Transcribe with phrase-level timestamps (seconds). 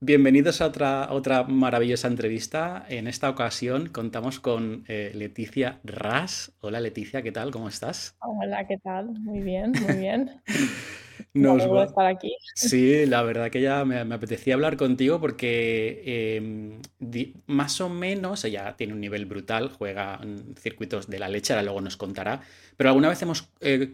[0.00, 2.86] Bienvenidos a otra, otra maravillosa entrevista.
[2.88, 6.52] En esta ocasión contamos con eh, Leticia Ras.
[6.60, 7.50] Hola Leticia, ¿qué tal?
[7.50, 8.14] ¿Cómo estás?
[8.20, 9.06] Hola, ¿qué tal?
[9.10, 10.40] Muy bien, muy bien.
[11.34, 12.36] Nos va- estar aquí.
[12.54, 17.88] Sí, la verdad que ya me, me apetecía hablar contigo porque em, di- más o
[17.88, 21.96] menos ella tiene un nivel brutal, juega en circuitos de la leche, ahora luego nos
[21.96, 22.40] contará,
[22.76, 23.92] pero alguna vez hemos eh,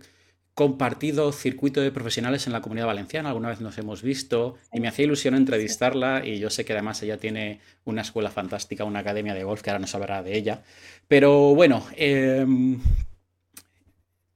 [0.54, 4.86] compartido circuito de profesionales en la Comunidad Valenciana, alguna vez nos hemos visto y me
[4.86, 9.34] hacía ilusión entrevistarla y yo sé que además ella tiene una escuela fantástica, una academia
[9.34, 10.62] de golf que ahora nos hablará de ella.
[11.08, 12.80] Pero bueno, em,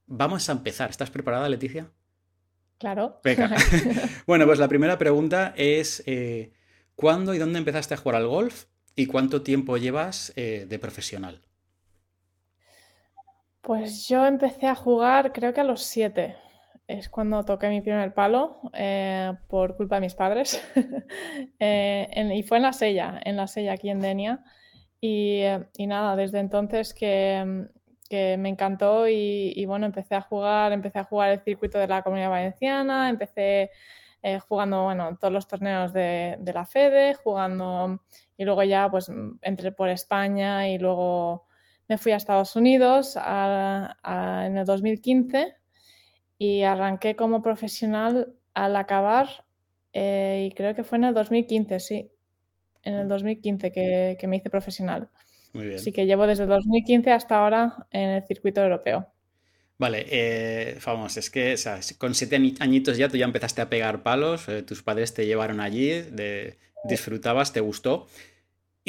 [0.07, 0.91] vamos a empezar.
[0.91, 1.91] ¿Estás preparada, Leticia?
[2.79, 3.21] claro.
[3.25, 3.57] Venga.
[4.27, 6.53] Bueno, pues la primera pregunta es, eh,
[6.97, 8.65] ¿cuándo y dónde empezaste a jugar al golf
[8.95, 11.48] y cuánto tiempo llevas eh, de profesional?
[13.61, 16.37] Pues yo empecé a jugar creo que a los siete.
[16.87, 20.63] Es cuando toqué mi primer palo eh, por culpa de mis padres.
[21.61, 24.45] Eh, y fue en la Sella, en la Sella aquí en Denia.
[25.01, 25.43] Y,
[25.79, 27.67] nada, desde entonces que,
[28.09, 32.03] que me encantó y, bueno, empecé a jugar, empecé a jugar el circuito de la
[32.03, 33.71] Comunidad Valenciana, empecé
[34.23, 38.01] eh, jugando, bueno, todos los torneos de, de la FEDE, jugando
[38.37, 39.11] y luego ya pues
[39.43, 41.48] entré por España y luego
[41.89, 45.55] me fui a Estados Unidos a- a- en el 2015
[46.39, 49.45] y arranqué como profesional al acabar
[49.93, 52.11] eh, y creo que fue en el 2015, sí,
[52.85, 55.09] en el 2015 que, que me hice profesional.
[55.53, 55.95] Muy Así bien.
[55.95, 59.13] que llevo desde el 2015 hasta ahora en el circuito europeo.
[59.79, 63.61] Vale, eh, vamos, es que o sea, con siete añi- añitos ya tú ya empezaste
[63.63, 68.09] a pegar palos, eh, tus padres te llevaron allí, de- disfrutabas, te gustó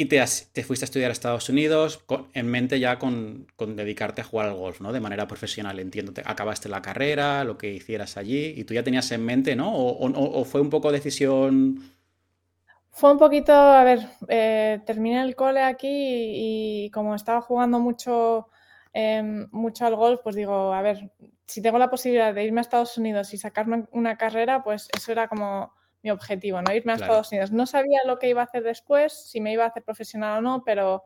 [0.00, 0.26] y te,
[0.64, 4.80] fuiste a estudiar a Estados Unidos en mente ya con, dedicarte a jugar al golf,
[4.80, 4.94] ¿no?
[4.94, 6.14] De manera profesional, entiendo.
[6.14, 9.70] Te- acabaste la carrera, lo que hicieras allí y tú ya tenías en mente, ¿no?
[9.76, 11.92] O, fue un poco decisión...
[12.92, 17.78] Fue un poquito, a ver, eh, terminé el cole aquí y, y como estaba jugando
[17.78, 18.48] mucho,
[18.94, 21.12] em, mucho al golf, pues digo, a ver,
[21.46, 25.12] si tengo la posibilidad de irme a Estados Unidos y sacarme una carrera, pues eso
[25.12, 25.72] era como
[26.02, 26.72] mi objetivo, ¿no?
[26.72, 27.52] Irme a Claro, Estados Unidos.
[27.52, 30.40] No sabía lo que iba a hacer después, si me iba a hacer profesional o
[30.40, 31.04] no, pero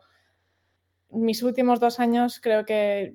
[1.10, 3.14] mis últimos dos años creo que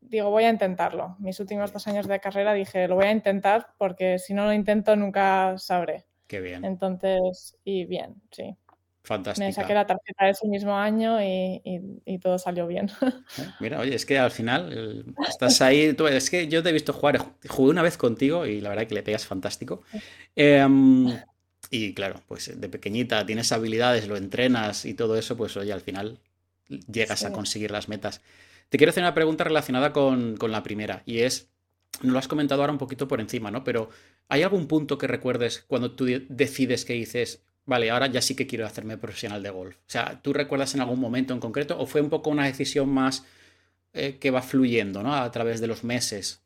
[0.00, 1.16] digo, voy a intentarlo.
[1.18, 4.52] Mis últimos dos años de carrera dije, lo voy a intentar porque si no lo
[4.52, 6.06] intento nunca sabré.
[6.26, 8.56] qué bien, Entonces, y bien, sí.
[9.08, 9.74] Me saqué fantástica.
[9.74, 12.90] la tarjeta ese mismo año y, y- y todo salió bien.
[13.38, 13.42] ¿eh?
[13.60, 16.72] Mira, oye, es que al final el- estás ahí, tú- es que yo te he
[16.72, 19.82] visto jugar, jugué una vez contigo y la verdad que le pegas fantástico.
[20.34, 21.08] Em,
[21.70, 25.80] y claro, pues de pequeñita tienes habilidades, lo entrenas y todo eso, pues oye, al
[25.80, 26.18] final
[26.68, 28.20] llegas a conseguir las metas.
[28.68, 31.48] Te quiero hacer una pregunta relacionada con, con la primera y es,
[32.02, 33.62] no lo has comentado ahora un poquito por encima, ¿no?
[33.64, 33.88] Pero
[34.28, 38.34] ¿hay algún punto que recuerdes cuando tú de- decides que dices, vale, ahora ya sí
[38.36, 39.76] que quiero hacerme profesional de golf?
[39.76, 42.88] O sea, ¿tú recuerdas en algún momento en concreto o fue un poco una decisión
[42.88, 43.24] más
[43.94, 45.14] eh, que va fluyendo, ¿no?
[45.16, 46.42] A través de los meses.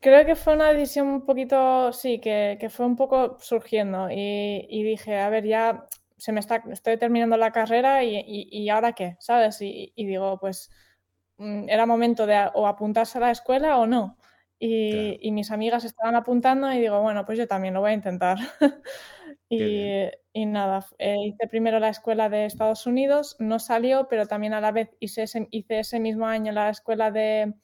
[0.00, 4.66] Creo que fue una decisión un poquito, sí, que, que fue un poco surgiendo y,
[4.70, 5.84] y dije, a ver, ya
[6.16, 9.60] se me está, estoy terminando la carrera y, y- y ahora qué, ¿sabes?
[9.60, 10.70] Y, y digo, pues
[11.38, 14.16] mm, era momento de o apuntarse a la escuela o no.
[14.88, 17.90] Claro, Y, y mis amigas estaban apuntando y digo, bueno, pues yo también lo voy
[17.92, 18.38] a intentar.
[19.52, 24.54] Y, y nada, eh, hice primero la escuela de Estados Unidos, no salió, pero también
[24.54, 27.54] a la vez hice ese, hice ese mismo año la escuela de,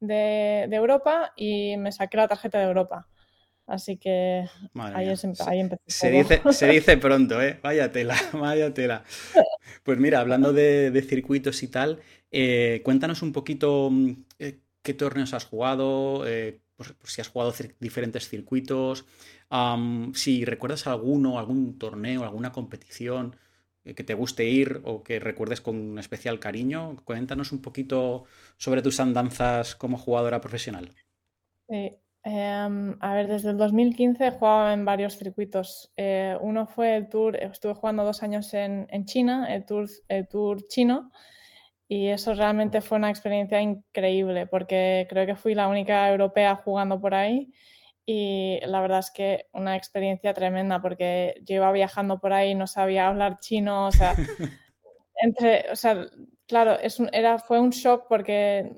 [0.00, 3.08] de, de Europa y me saqué la tarjeta de Europa.
[3.66, 4.46] Así que
[4.92, 6.10] ahí, es, ahí empezó se todo.
[6.10, 7.58] dice, se dice pronto, ¿eh?
[7.62, 9.04] Vaya tela, vaya tela.
[9.84, 12.00] Pues mira, hablando de, de circuitos y tal,
[12.32, 17.28] eh, cuéntanos un poquito mm, eh, qué torneos has jugado, eh, pues, pues si has
[17.28, 19.04] jugado cir- diferentes circuitos,
[19.50, 23.36] am, si recuerdas alguno, algún torneo, alguna competición
[23.84, 26.96] eh, que te guste ir o que recuerdes con un especial cariño.
[27.04, 28.24] Cuéntanos un poquito
[28.56, 30.94] sobre tus andanzas como jugadora profesional.
[31.68, 31.90] Sí,
[32.24, 35.92] em, a ver, desde el 2015 he jugado en varios circuitos.
[35.96, 40.28] Eh, uno fue el Tour, estuve jugando dos años en, en China, el Tour, el
[40.28, 41.10] Tour chino,
[41.94, 46.98] y eso realmente fue una experiencia increíble porque creo que fui la única europea jugando
[46.98, 47.52] por ahí
[48.06, 52.66] y la verdad es que una experiencia tremenda porque yo iba viajando por ahí, no
[52.66, 54.14] sabía hablar chino, o sea,
[55.16, 56.06] entre, o sea,
[56.46, 58.72] claro, es un- era, fue un shock porque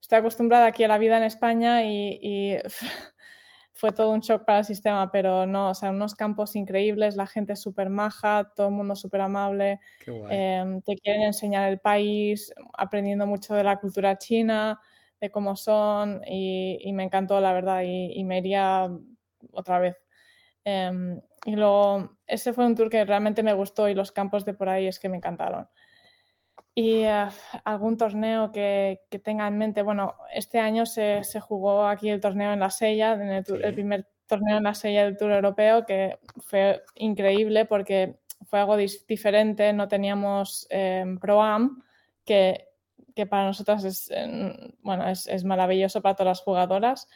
[0.00, 2.56] estoy acostumbrada aquí a la vida en España y, y
[3.74, 7.26] fue todo un shock para el sistema, pero no, o sea, unos campos increíbles, la
[7.26, 9.80] gente súper maja, todo el mundo súper amable,
[10.28, 14.80] eh, te quieren enseñar el país, aprendiendo mucho de la cultura china,
[15.20, 18.88] de cómo son, y, y me encantó, la verdad, y, y me iría
[19.52, 19.96] otra vez.
[20.64, 24.54] Em, y luego ese fue un tour que realmente me gustó y los campos de
[24.54, 25.68] por ahí es que me encantaron.
[26.76, 27.28] Y eh,
[27.64, 32.20] algún torneo que, que, tenga en mente, bueno, este año se, se jugó aquí el
[32.20, 35.86] torneo en la Sella, en el, el, primer torneo en la Sella del Tour Europeo,
[35.86, 41.82] que fue increíble porque fue algo diferente, no teníamos eh, Pro-Am,
[42.24, 42.66] que,
[43.14, 44.10] que, para nosotras es,
[44.82, 47.06] bueno, es, es, maravilloso para todas las jugadoras.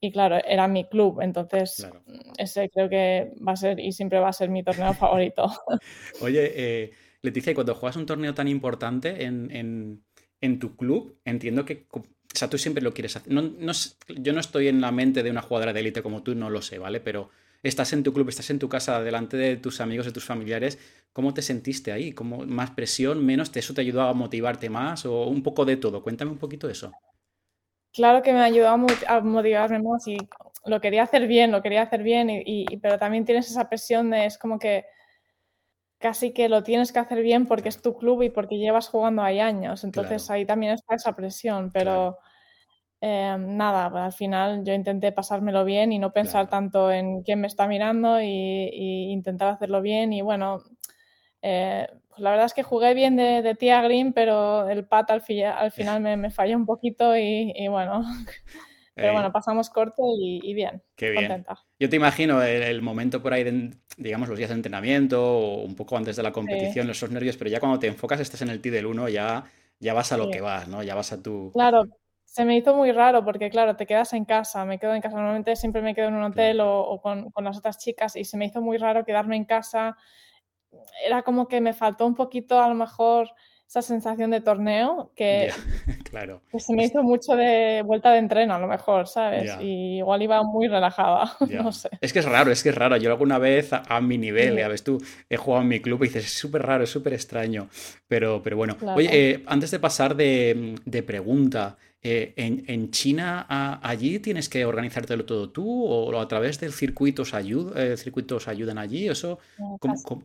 [0.00, 1.88] Y claro, era mi club, entonces
[2.36, 5.50] ese creo que va a ser y siempre va a ser mi torneo favorito.
[6.20, 6.92] Oye, eh,
[7.22, 10.02] Leticia, cuando juegas un torneo tan importante en,
[10.40, 12.04] en, tu club, entiendo que o
[12.38, 13.32] sea, tú siempre lo quieres hacer.
[13.32, 13.72] No, no,
[14.08, 16.62] yo no estoy en la mente de una jugadora de élite como tú, no lo
[16.62, 17.00] sé, ¿vale?
[17.00, 17.30] Pero
[17.62, 20.78] estás en tu club, estás en tu casa, delante de tus amigos, de tus familiares.
[21.12, 22.12] ¿Cómo te sentiste ahí?
[22.12, 23.50] ¿Cómo, ¿Más presión, menos?
[23.56, 25.06] ¿Eso te ayudó a motivarte más?
[25.06, 26.02] ¿O un poco de todo?
[26.02, 26.92] Cuéntame un poquito eso.
[27.92, 30.18] Claro que me ayudó a motivarme más y
[30.66, 34.26] lo quería hacer bien, lo quería hacer bien, y, pero también tienes esa presión de,
[34.26, 34.84] es como que
[35.98, 39.22] casi que lo tienes que hacer bien porque es tu club y porque llevas jugando
[39.22, 39.84] ahí años.
[39.84, 42.18] Entonces ahí también está esa presión, pero
[43.00, 47.46] eh, nada, al final yo intenté pasármelo bien y no pensar tanto en quién me
[47.48, 50.12] está mirando y, intentar hacerlo bien.
[50.12, 50.62] Y bueno,
[51.42, 55.10] eh, pues la verdad es que jugué bien de, de tía Green, pero el pat
[55.10, 55.22] al,
[55.56, 58.02] al final me, me, falló un poquito y bueno.
[59.00, 60.82] Pero bueno, pasamos corto y, bien.
[60.96, 61.28] Qué bien.
[61.28, 61.58] Contenta.
[61.78, 65.76] Yo te imagino el, momento por ahí, de, digamos, los días de entrenamiento o un
[65.76, 68.60] poco antes de la competición, esos nervios, pero ya cuando te enfocas, estás en el
[68.60, 69.44] T del 1, ya,
[69.78, 70.82] ya vas a lo que vas, ¿no?
[70.82, 71.52] Ya vas a tu...
[71.52, 71.84] Claro,
[72.24, 75.16] se me hizo muy raro porque, claro, te quedas en casa, me quedo en casa.
[75.16, 78.36] Normalmente siempre me quedo en un hotel o, con, con, las otras chicas y se
[78.36, 79.96] me hizo muy raro quedarme en casa.
[81.04, 83.30] Era como que me faltó un poquito, a lo mejor,
[83.68, 85.50] esa sensación de torneo que,
[86.10, 86.40] claro.
[86.56, 89.58] se me hizo mucho de vuelta de entreno a lo mejor, ¿sabes?
[89.60, 91.90] Y igual iba muy relajada, no sé.
[92.00, 92.96] Es que es raro, es que es raro.
[92.96, 94.98] Yo alguna vez a, mi nivel, ya ves tú,
[95.28, 97.68] he jugado en mi club y dices, es súper raro, es súper extraño.
[98.06, 103.44] Pero, pero bueno, oye, eh, antes de pasar de, de pregunta, eh, en, en, China,
[103.50, 108.48] a, allí tienes que organizártelo todo tú o a través del circuito os, eh, circuitos
[108.48, 109.08] ayudan allí?
[109.08, 109.40] Eso,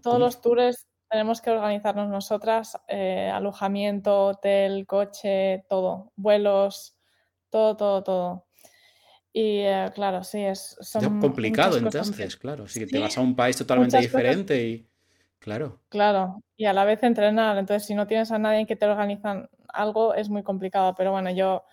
[0.01, 6.97] todos los tours tenemos que organizarnos nosotras, eh, alojamiento, hotel, coche, todo, vuelos,
[7.51, 8.47] todo, todo, todo.
[9.31, 12.67] Y eh, claro, sí, es son complicado entonces, claro.
[12.67, 14.87] Si te vas a un país totalmente diferente y
[15.37, 15.81] claro.
[15.89, 17.59] Claro, y a la vez entrenar.
[17.59, 20.95] Entonces, si no tienes a nadie que te organizan algo, es muy complicado.
[20.97, 21.63] Pero bueno, yo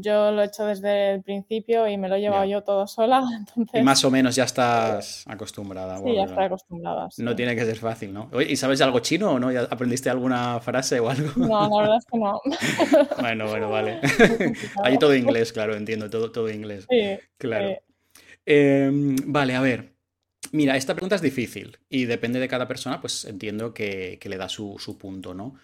[0.00, 3.22] yo lo he hecho desde el principio y me lo he llevado yo todo sola.
[3.72, 5.98] Y más o menos ya estás acostumbrada.
[5.98, 7.08] Sí, ya estoy acostumbrada.
[7.18, 8.30] No tiene que ser fácil, ¿no?
[8.40, 9.52] ¿y sabes algo chino o no?
[9.52, 11.30] ¿Ya aprendiste alguna frase o algo?
[11.36, 12.40] No, la verdad es que no.
[13.20, 14.00] bueno, bueno, vale.
[14.82, 16.86] Ahí todo inglés, claro, entiendo, todo, todo inglés.
[16.88, 17.18] Sí.
[17.38, 17.78] Claro.
[18.46, 19.94] Em, vale, a ver.
[20.52, 24.48] Mira, esta pregunta es difícil y depende de cada persona, pues entiendo que, le da
[24.48, 25.54] su, punto, ¿no?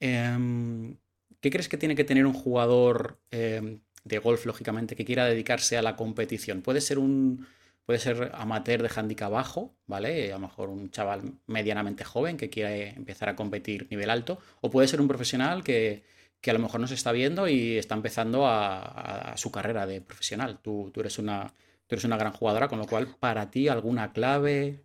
[0.00, 0.96] Em,
[1.42, 5.76] ¿Qué crees que tiene que tener un jugador em, de golf, lógicamente, que quiera dedicarse
[5.76, 6.62] a la competición?
[6.62, 7.46] Puede ser un.
[7.84, 10.30] Puede ser amateur de handicap bajo, ¿vale?
[10.32, 14.38] A lo mejor un chaval medianamente joven que quiere empezar a competir nivel alto.
[14.60, 16.04] O puede ser un profesional que,
[16.46, 20.60] a lo mejor nos está viendo y está empezando a, su carrera de profesional.
[20.62, 21.52] Tú, tú, eres una,
[21.88, 24.84] tú eres una gran jugadora, con lo cual, para ti, ¿alguna clave?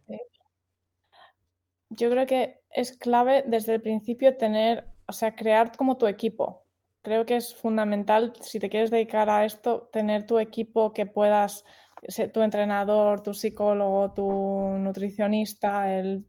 [1.89, 6.65] Yo creo que es clave desde el principio tener o sea, crear como tu equipo.
[7.01, 11.63] Creo que es fundamental, si te quieres dedicar a esto, tener tu equipo que puedas,
[12.07, 14.29] ser tu entrenador, tu psicólogo, tu
[14.77, 16.25] nutricionista, el,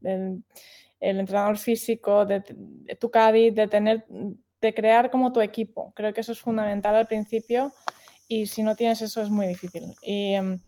[1.00, 2.40] entrenador físico, de,
[2.98, 4.06] tu caddy, de tener,
[4.60, 5.92] de crear como tu equipo.
[5.96, 7.72] Creo que eso es fundamental al principio
[8.28, 9.94] y si no tienes eso es muy difícil.
[10.02, 10.60] Em,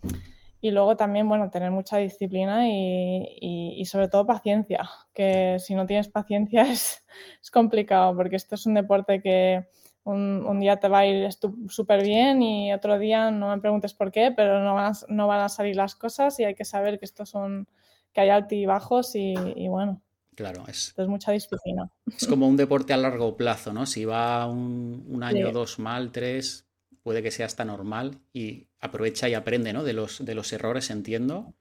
[0.61, 6.09] y luego también, bueno, tener mucha disciplina y, sobre todo paciencia, que si no tienes
[6.09, 7.03] paciencia es,
[7.43, 9.67] es complicado, porque esto es un deporte que
[10.05, 11.29] un, un día te va a ir
[11.69, 15.27] súper bien y otro día no me preguntes por qué, pero no van, a, no
[15.27, 17.69] van a salir las cosas y hay que saber que estos son,
[18.13, 20.03] que hay altibajos y, y bueno.
[20.35, 21.91] Claro, es, es mucha disciplina.
[22.07, 23.85] Es como un deporte a largo plazo, ¿no?
[23.85, 26.67] Si va un, un año o dos mal, tres,
[27.03, 29.85] puede que sea hasta normal y aprovecha y aprende, ¿no?
[29.85, 31.55] De los, de los errores, entiendo.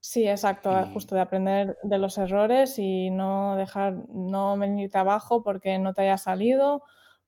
[0.00, 5.78] Sí, exacto, justo de aprender de los errores y no dejar, no venirte abajo porque
[5.78, 6.82] no te haya salido,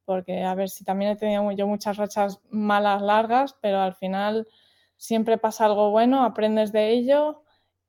[0.04, 4.46] porque a ver si también he tenido yo muchas rachas malas largas, pero al final
[4.96, 7.44] siempre pasa algo bueno, aprendes de ello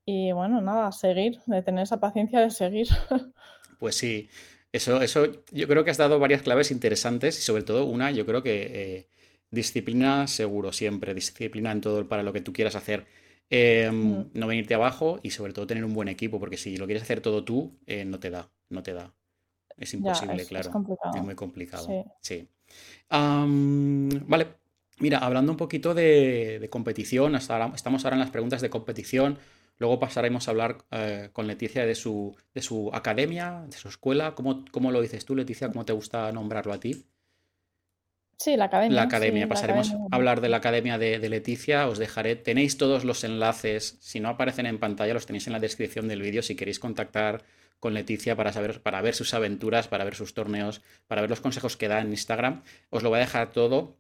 [0.06, 2.88] y bueno, nada, seguir, de tener esa paciencia de seguir.
[3.80, 4.30] Pues sí,
[4.72, 8.26] eso, eso yo creo que has dado varias claves interesantes y sobre todo una, yo
[8.26, 9.10] creo que eh,
[9.52, 11.14] Disciplina seguro, siempre.
[11.14, 13.06] Disciplina en todo para lo que tú quieras hacer.
[13.50, 14.32] Em, mm.
[14.34, 17.22] No venirte abajo y sobre todo tener un buen equipo, porque si lo quieres hacer
[17.22, 19.14] todo tú, eh, no te da, no te da.
[19.78, 20.72] Es imposible, claro.
[21.16, 21.88] Es, muy complicado.
[22.22, 22.48] Sí.
[23.10, 24.48] vale.
[25.00, 29.38] Mira, hablando un poquito de, competición, estamos ahora en las preguntas de competición.
[29.78, 34.34] Luego pasaremos a hablar eh, con Leticia de su, de su academia, de su escuela.
[34.34, 35.68] ¿Cómo, ¿Cómo, lo dices tú, Leticia?
[35.68, 37.06] ¿Cómo te gusta nombrarlo a ti?
[38.38, 38.96] Sí, la academia.
[38.96, 39.48] La academia.
[39.48, 41.88] Pasaremos a hablar de la academia de, Leticia.
[41.88, 42.36] Os dejaré.
[42.36, 43.98] Tenéis todos los enlaces.
[44.00, 47.44] Si no aparecen en pantalla, los tenéis en la descripción del vídeo si queréis contactar
[47.80, 51.42] con Leticia para saber, para ver sus aventuras, para ver sus torneos, para ver los
[51.42, 52.62] consejos que da en Instagram.
[52.92, 53.98] Os lo voy a dejar todo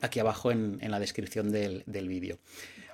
[0.00, 2.38] aquí abajo en, la descripción del, vídeo.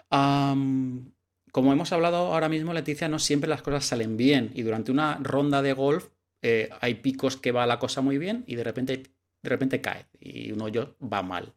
[0.09, 4.51] como hemos hablado ahora mismo, Leticia, no siempre las cosas salen bien.
[4.55, 6.09] Y durante una ronda de golf
[6.43, 9.03] eh, hay picos que va la cosa muy bien y de repente
[9.43, 11.55] de repente cae y un hoyo va mal.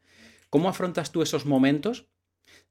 [0.50, 2.08] ¿Cómo afrontas tú esos momentos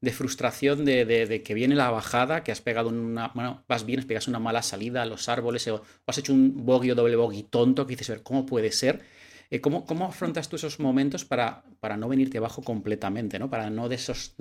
[0.01, 4.27] de frustración de, que viene la bajada, que has pegado una, bueno, vas bien, pegas
[4.27, 7.85] una mala salida a los árboles o, has hecho un bogey o doble bogey tonto
[7.85, 9.01] que dices, ver, ¿cómo puede ser?
[9.49, 13.49] Eh, ¿cómo, ¿cómo, afrontas tú esos momentos para, para no venirte abajo completamente, ¿no?
[13.49, 14.35] para no de esos,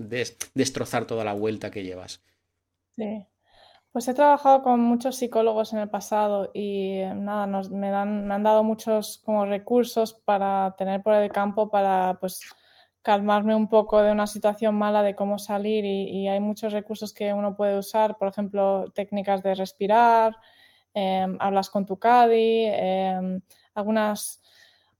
[0.54, 2.22] destrozar toda la vuelta que llevas?
[2.96, 3.24] Sí.
[3.92, 8.42] Pues he trabajado con muchos psicólogos en el pasado y nada, me, dan, me han
[8.42, 12.40] dado muchos como recursos para tener por el campo para pues
[13.02, 17.34] calmarme un poco de una situación mala de cómo salir y, hay muchos recursos que
[17.34, 20.36] uno puede usar, por ejemplo, técnicas de respirar,
[20.94, 23.42] em, hablas con tu caddy, em,
[23.74, 24.40] algunas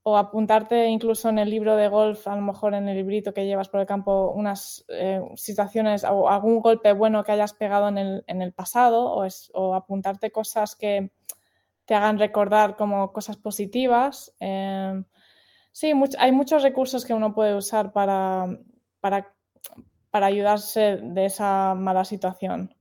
[0.05, 3.47] o apuntarte incluso en el libro de golf, a lo mejor en el librito que
[3.47, 7.99] llevas por el campo, unas eh, situaciones o algún golpe bueno que hayas pegado en
[7.99, 9.23] el, en el pasado
[9.55, 11.13] o, apuntarte cosas que
[11.85, 14.35] te hagan recordar como cosas positivas.
[14.41, 15.05] Em,
[15.71, 18.47] sí, hay muchos recursos que uno puede usar para,
[19.01, 19.33] para,
[20.11, 22.75] para ayudarse de esa mala situación.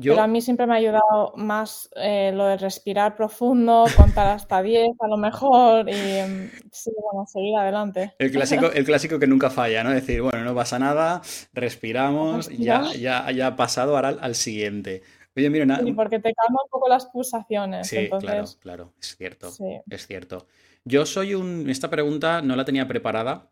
[0.00, 4.62] Pero a mí siempre me ha ayudado más eh, lo de respirar profundo, contar hasta
[4.62, 8.14] 10 a lo mejor y mm, sí, bueno, seguir adelante.
[8.18, 9.90] El clásico, el clásico que nunca falla, ¿no?
[9.90, 11.20] Decir, bueno, no pasa nada,
[11.52, 15.02] respiramos, ya, ya, ya ha pasado ahora al, siguiente.
[15.36, 15.84] Oye, mira, nada.
[15.84, 17.88] Sí, porque te calma un poco las pulsaciones.
[17.88, 19.50] Sí, claro, claro, es cierto.
[19.88, 20.46] Es cierto.
[20.84, 21.68] Yo soy un.
[21.68, 23.50] Esta pregunta no la tenía preparada.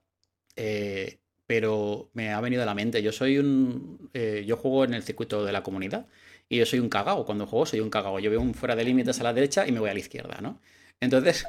[0.57, 3.03] Eh, pero me ha venido a la mente.
[3.03, 4.11] Yo soy un.
[4.15, 6.07] Eh, yo juego en el circuito de la comunidad
[6.49, 7.25] y yo soy un cagao.
[7.25, 8.19] Cuando juego soy un cagao.
[8.19, 10.41] Yo veo un fuera de límites a la derecha y me voy a la izquierda,
[10.41, 10.61] ¿no?
[11.01, 11.47] Entonces,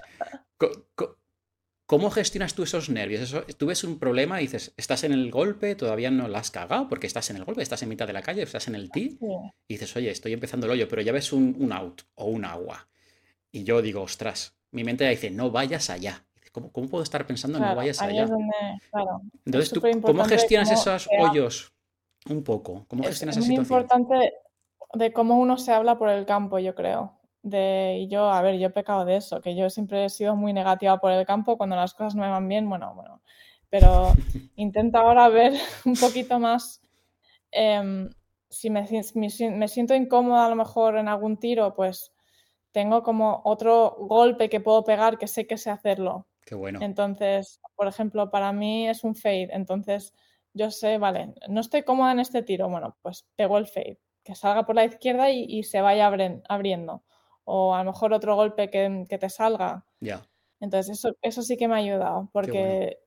[1.85, 3.21] ¿cómo gestionas tú esos nervios?
[3.21, 6.51] Eso, tú ves un problema y dices, estás en el golpe, todavía no la has
[6.51, 8.91] cagado porque estás en el golpe, estás en mitad de la calle, estás en el
[8.91, 9.17] tee
[9.67, 12.87] y dices, oye, estoy empezando el hoyo, pero ya ves un, out o un agua.
[13.51, 16.25] Y yo digo, ostras, mi mente dice, no vayas allá.
[16.51, 18.27] ¿Cómo, ¿Cómo, puedo estar pensando en no vayas allá?
[19.45, 21.71] Entonces, ¿tú, ¿cómo gestionas esos hoyos?
[22.29, 22.85] Un poco.
[22.87, 23.63] ¿Cómo gestionas esa situación?
[23.63, 24.33] Es muy importante
[24.93, 27.13] de cómo uno se habla por el campo, yo creo.
[27.43, 30.35] De, y yo, a ver, yo he pecado de eso, que yo siempre he sido
[30.35, 33.21] muy negativa por el campo, cuando las cosas no me van bien, bueno, bueno,
[33.69, 34.11] pero
[34.55, 35.53] intento ahora ver
[35.85, 36.81] un poquito más,
[37.51, 38.09] em,
[38.49, 42.13] si me, me, siento incómoda a lo mejor en algún tiro, pues
[42.71, 46.27] tengo como otro golpe que puedo pegar que sé que sé hacerlo.
[46.45, 46.79] Qué bueno.
[46.81, 50.13] Entonces, por ejemplo, para mí es un fade, entonces
[50.53, 54.35] yo sé, vale, no estoy cómoda en este tiro, bueno, pues pego el fade que
[54.35, 56.05] salga por la izquierda y, se vaya
[56.49, 57.01] abriendo.
[57.45, 59.85] O a lo mejor otro golpe que, te salga.
[60.01, 60.27] Ya.
[60.59, 62.99] Entonces, eso, eso sí que me ha ayudado, porque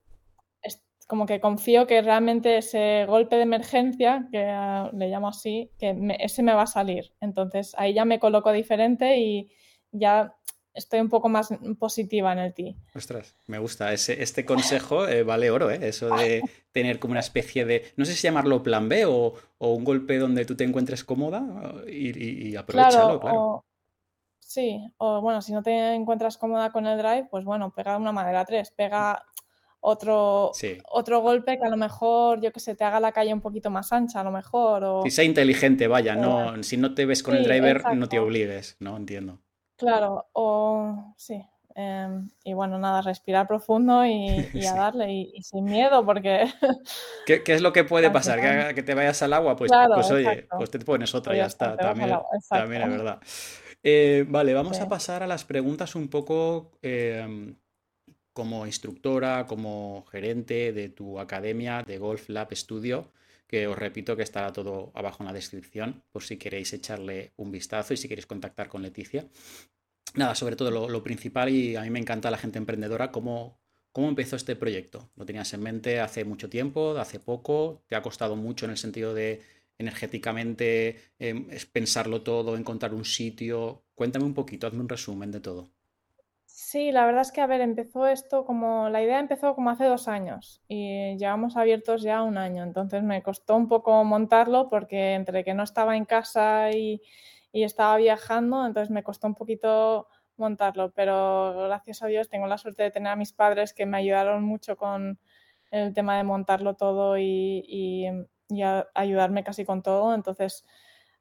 [0.63, 4.39] es como que confío que realmente ese golpe de emergencia, que
[4.95, 7.13] le llamo así, que ese me va a salir.
[7.21, 9.51] Entonces, ahí ya me coloco diferente y
[9.93, 10.35] ya
[10.75, 11.49] estoy un poco más
[11.79, 12.77] positiva en el ti.
[12.95, 13.93] Ostras, me gusta.
[13.93, 15.79] Ese, este consejo eh, vale oro, ¿eh?
[15.83, 19.85] Eso de tener como una especie de, no sé si llamarlo plan B o, un
[19.85, 21.45] golpe donde tú te encuentres cómoda
[21.87, 23.65] y, y aprovecharlo, claro.
[24.39, 28.13] sí, o bueno, si no te encuentras cómoda con el drive, pues bueno, pega una
[28.13, 29.23] madera 3, pega
[29.81, 30.53] otro,
[30.91, 33.71] otro golpe que a lo mejor, yo que sé, te haga la calle un poquito
[33.71, 34.85] más ancha, a lo mejor.
[34.85, 35.03] O...
[35.03, 38.77] Si sea inteligente, vaya, no, si no te ves con el driver, no te obligues,
[38.79, 38.97] ¿no?
[38.97, 39.41] Entiendo.
[39.81, 41.43] Claro, o sí.
[41.75, 44.11] Em, y bueno, nada, respirar profundo y,
[44.69, 46.45] a darle y, sin miedo, porque.
[47.27, 48.75] ¿Qué, es lo que puede pasar?
[48.75, 49.57] ¿Que, te vayas al agua?
[49.57, 51.77] Pues, pues oye, pues te pones otra, ya está.
[51.77, 52.19] También,
[52.49, 53.21] también, es verdad.
[53.83, 57.57] Eh, vale, vamos a pasar a las preguntas un poco em,
[58.35, 63.11] como instructora, como gerente de tu academia de Golf Lab Studio
[63.51, 67.51] que os repito que estará todo abajo en la descripción por si queréis echarle un
[67.51, 69.27] vistazo y si queréis contactar con Leticia.
[70.15, 73.59] Nada, sobre todo lo, principal y a mí me encanta la gente emprendedora, cómo,
[73.91, 75.11] cómo empezó este proyecto.
[75.17, 77.83] ¿Lo tenías en mente hace mucho tiempo, hace poco?
[77.89, 79.43] ¿Te ha costado mucho en el sentido de
[79.81, 83.83] energéticamente, em, pensarlo todo, encontrar un sitio.
[83.95, 85.73] Cuéntame un poquito, hazme un resumen de todo.
[86.53, 89.85] Sí, la verdad es que, a ver, empezó esto como, la idea empezó como hace
[89.85, 95.15] dos años y llevamos abiertos ya un año, entonces me costó un poco montarlo porque
[95.15, 97.03] entre que no estaba en casa y,
[97.53, 102.59] y estaba viajando, entonces me costó un poquito montarlo, pero gracias a Dios tengo la
[102.59, 105.19] suerte de tener a mis padres que me ayudaron mucho con
[105.71, 108.09] el tema de montarlo todo y,
[108.95, 110.65] ayudarme casi con todo, entonces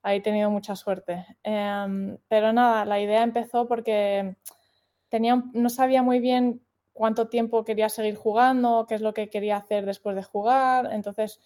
[0.02, 1.26] ahí he tenido mucha suerte.
[1.44, 4.36] Em, pero nada, la idea empezó porque
[5.10, 6.62] tenía, no sabía muy bien
[6.94, 11.40] cuánto tiempo quería seguir jugando, qué es lo que quería hacer después de jugar, entonces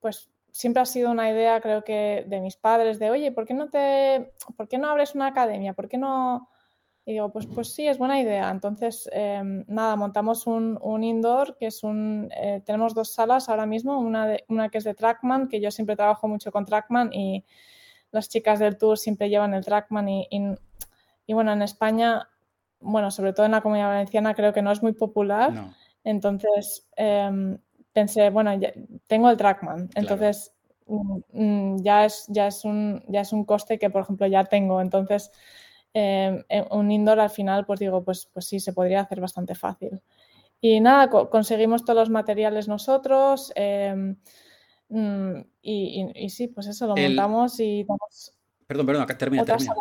[0.00, 3.54] pues siempre ha sido una idea, creo que, de mis padres, de, oye, ¿por qué
[3.54, 5.72] no te, por qué no abres una academia?
[5.72, 6.48] ¿Por qué no?
[7.04, 8.48] Y digo, pues, pues sí, es buena idea.
[8.50, 13.98] Entonces, em, nada, montamos un, indoor, que es un, eh, tenemos dos salas ahora mismo,
[13.98, 17.44] una, una que es de Trackman, que yo siempre trabajo mucho con Trackman y
[18.12, 20.28] las chicas del tour siempre llevan el Trackman y,
[21.26, 22.28] y, bueno, en España,
[22.82, 25.72] bueno, sobre todo en la comunidad valenciana creo que no es muy popular.
[26.04, 27.58] Entonces, em,
[27.92, 28.72] pensé, bueno, ya,
[29.06, 30.52] tengo el Trackman, entonces
[30.86, 34.44] mm, mm, ya, es, ya, es un, ya es un coste que, por ejemplo, ya
[34.44, 34.80] tengo.
[34.80, 35.30] Entonces,
[35.94, 40.02] em, un indoor al final, pues digo, pues, pues sí, se podría hacer bastante fácil.
[40.60, 43.52] Y nada, conseguimos todos los materiales nosotros.
[43.56, 44.16] Em,
[44.88, 48.32] mm, y, sí, pues eso, lo montamos y tenemos.
[48.66, 49.74] Perdón, perdón, acá termina, termina.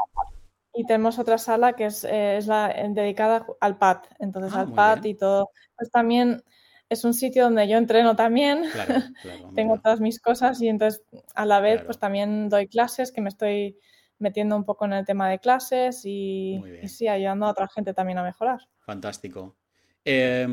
[0.74, 4.04] Y tenemos otra sala que es, eh, es la dedicada al pad.
[4.20, 5.50] Entonces, ah, al pad y todo.
[5.76, 6.44] Pues también
[6.90, 8.64] es un sitio donde yo entreno también,
[9.56, 11.02] tengo todas mis cosas y entonces
[11.36, 13.78] a la vez pues también doy clases, que me estoy
[14.20, 18.18] metiendo un poco en el tema de clases y, sí, ayudando a otra gente también
[18.18, 18.60] a mejorar.
[18.82, 19.56] Fantástico.
[20.04, 20.46] Eh,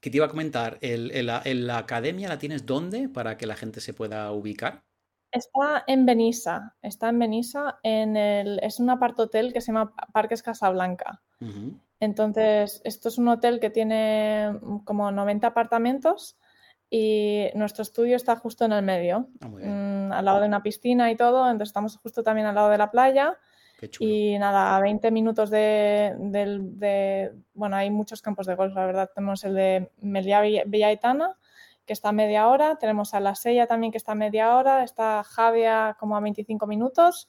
[0.00, 0.78] ¿Qué te iba a comentar?
[0.80, 4.82] ¿El, la academia la tienes dónde para que la gente se pueda ubicar?
[5.34, 9.92] Está en Benissa, está en Benissa, en el, es un apart hotel que se llama
[10.12, 11.20] Parques Casablanca.
[11.98, 16.38] Entonces, esto es un hotel que tiene como 90 apartamentos
[16.88, 21.16] y nuestro estudio está justo en el medio, mm, al lado de una piscina y
[21.16, 23.36] todo, entonces estamos justo también al lado de la playa.
[23.98, 29.10] Y nada, a 20 minutos de, Bueno, hay muchos campos de golf, la verdad.
[29.12, 31.36] Tenemos el de Meliá Villaitana,
[31.86, 32.76] que está a media hora.
[32.76, 34.84] Tenemos a La Sella también, que está a media hora.
[34.84, 37.28] Está Javia como a 25 minutos.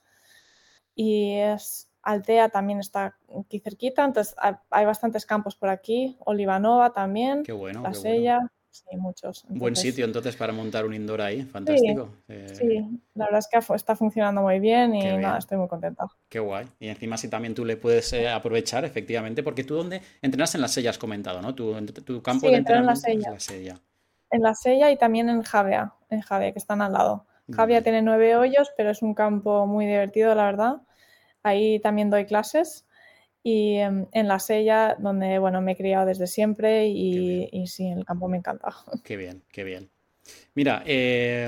[0.95, 4.35] Y es Altea también está aquí cerquita, entonces
[4.69, 8.39] hay bastantes campos por aquí, Olivanova también, qué bueno, La Sella,
[8.69, 9.43] sí, muchos.
[9.49, 12.09] Buen sitio entonces para montar un indoor ahí, fantástico.
[12.27, 16.05] Sí, eh, la verdad es que está funcionando muy bien y nada, estoy muy contenta.
[16.29, 16.67] Qué guay.
[16.79, 20.61] Y encima si también tú le puedes eh, aprovechar, efectivamente, porque tú donde entrenas en
[20.61, 21.55] La Sella has comentado, ¿no?
[21.55, 23.81] Tu, tu campo de entrenamiento en la, Sella.
[24.29, 27.25] En La Sella y también en Javea, en Javea, que están al lado.
[27.53, 30.81] Javea tiene nueve hoyos, pero es un campo muy divertido, la verdad.
[31.43, 32.85] Ahí también doy clases
[33.43, 38.03] y en, la sella, donde bueno, me he criado desde siempre y, y, sí, el
[38.03, 38.75] campo me encanta.
[39.03, 39.91] Qué bien, qué bien.
[40.55, 41.47] Mira, eh,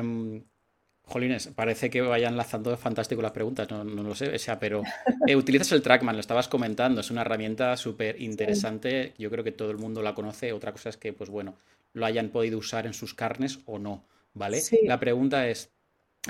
[1.08, 4.84] Jolines, parece que vayan enlazando fantástico las preguntas, no, lo sé, o sea, pero
[5.26, 9.54] eh, utilizas el Trackman, lo estabas comentando, es una herramienta súper interesante, yo creo que
[9.54, 11.56] todo el mundo la conoce, otra cosa es que, pues bueno,
[11.98, 14.62] lo hayan podido usar en sus carnes o no, ¿vale?
[14.84, 15.72] La pregunta es,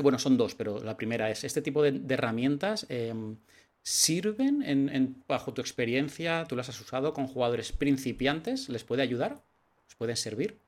[0.01, 3.38] bueno, son dos, pero la primera es, ¿este tipo de, herramientas em,
[3.84, 6.45] sirven en, bajo tu experiencia?
[6.47, 8.69] ¿Tú las has usado con jugadores principiantes?
[8.69, 9.41] ¿Les puede ayudar?
[9.88, 10.60] ¿Les pueden servir?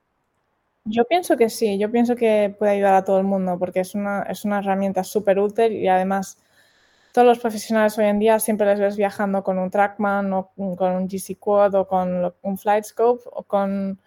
[0.85, 3.95] Yo pienso que sí, yo pienso que puede ayudar a todo el mundo porque es
[3.95, 6.37] una, es una herramienta súper útil y además
[7.11, 10.95] todos los profesionales hoy en día siempre les ves viajando con un Trackman o con
[10.95, 13.99] un GC Quad o con un Flightscope o con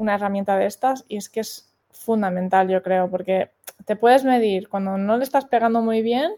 [0.00, 3.50] una herramienta de estas y es que es fundamental, yo creo, porque
[3.84, 6.32] te puedes medir cuando no le estás pegando muy bien,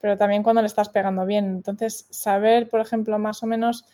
[0.00, 1.46] pero también cuando le estás pegando bien.
[1.46, 3.84] Entonces, saber, por ejemplo, más o menos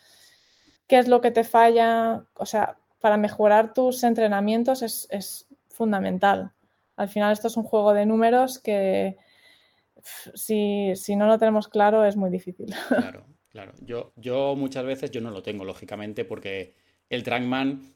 [0.87, 6.53] qué es lo que te falla, o sea, para mejorar tus entrenamientos es, fundamental.
[6.97, 9.19] Al final esto es un juego de números que
[10.35, 12.75] si, no lo tenemos claro es muy difícil.
[12.89, 13.73] Claro, claro.
[13.83, 16.75] Yo, yo muchas veces yo no lo tengo, lógicamente, porque
[17.11, 17.96] el trackman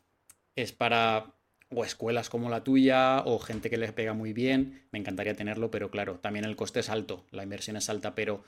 [0.56, 1.34] es para
[1.72, 5.70] o escuelas como la tuya o gente que les pega muy bien, me encantaría tenerlo,
[5.70, 8.42] pero claro, también el coste es alto, la inversión es alta, pero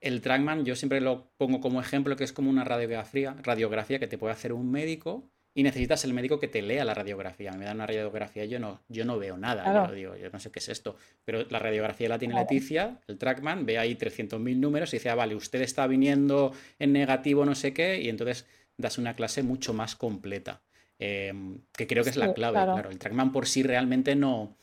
[0.00, 4.08] el Trackman yo siempre lo pongo como ejemplo que es como una radiografía, radiografía que
[4.08, 7.52] te puede hacer un médico y necesitas el médico que te lea la radiografía.
[7.52, 10.50] Me da una radiografía, yo no, yo no veo nada, yo, digo, yo no sé
[10.50, 14.92] qué es esto, pero la radiografía la tiene Leticia, el Trackman, ve ahí 300.000 números
[14.92, 18.98] y dice, ah, vale, usted está viniendo en negativo no sé qué, y entonces das
[18.98, 20.60] una clase mucho más completa.
[20.98, 22.90] Em, que creo que es la clave, claro.
[22.90, 24.56] El trackman por sí realmente no,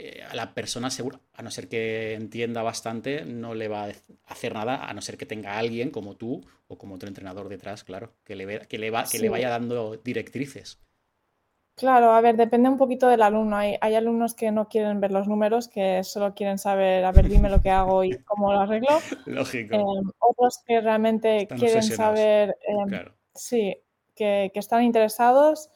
[0.00, 3.92] eh, a la persona segura, a no ser que entienda bastante, no le va a
[4.26, 7.82] hacer nada, a no ser que tenga alguien como tú o como otro entrenador detrás,
[7.82, 10.78] claro, que le, que le, va, que le vaya dando directrices.
[11.74, 13.56] Claro, a ver, depende un poquito del alumno.
[13.56, 17.28] Hay, hay, alumnos que no quieren ver los números, que solo quieren saber, a ver,
[17.28, 19.00] dime lo que hago y cómo lo arreglo.
[19.26, 19.74] Lógico.
[19.74, 23.76] Em, otros que realmente quieren saber, em, sí,
[24.14, 25.70] que, que, están interesados.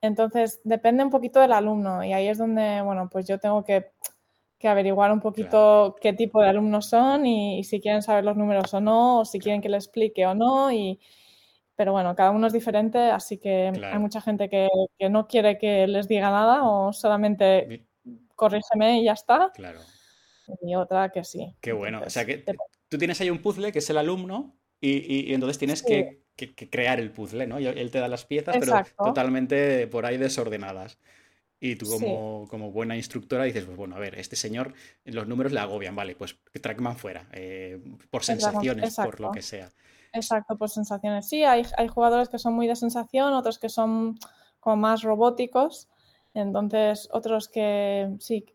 [0.00, 3.90] Entonces, depende un poquito del alumno y ahí es donde, bueno, pues yo tengo que,
[4.58, 8.36] que averiguar un poquito qué tipo de alumnos son y, y, si quieren saber los
[8.36, 10.70] números o no, o si quieren que le explique o no.
[10.72, 11.00] Y,
[11.78, 14.68] pero bueno, cada uno es diferente, así que hay mucha gente que,
[15.08, 17.86] no quiere que les diga nada o solamente
[18.34, 19.52] corrígeme y ya está.
[19.54, 19.78] Claro.
[20.62, 21.54] Y otra que sí.
[21.60, 22.02] Qué bueno.
[22.04, 22.44] o sea que
[22.88, 26.24] tú tienes ahí un puzzle que es el alumno y, entonces tienes que,
[26.70, 27.60] crear el puzzle, ¿no?
[27.60, 30.98] Y él te da las piezas, pero totalmente por ahí desordenadas.
[31.60, 31.86] Y tú
[32.48, 34.74] como, buena instructora dices, pues bueno, a ver, este señor
[35.04, 39.68] los números le agobian, vale, pues Trackman fuera, eh, por sensaciones, por lo que sea.
[40.12, 41.28] Exacto, por sensaciones.
[41.28, 44.18] Sí, hay, hay jugadores que son muy de sensación, otros que son
[44.60, 45.88] como más robóticos,
[46.32, 48.46] entonces otros que sí.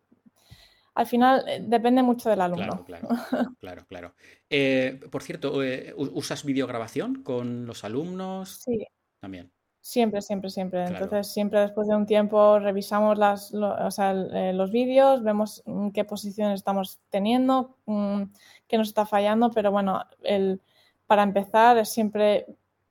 [0.94, 2.84] Al final eh, depende mucho del alumno.
[2.84, 4.14] Claro, claro, claro, claro.
[4.48, 8.60] Eh, por cierto, eh, ¿usas videograbación con los alumnos?
[8.64, 8.86] Sí.
[9.20, 9.50] También.
[9.80, 10.84] Siempre, siempre, siempre.
[10.84, 17.00] Entonces, siempre después de un tiempo revisamos las, los vídeos, vemos mm, qué posiciones estamos
[17.10, 18.22] teniendo, mm,
[18.66, 20.62] qué nos está fallando, pero bueno, el,
[21.06, 22.46] para empezar, es siempre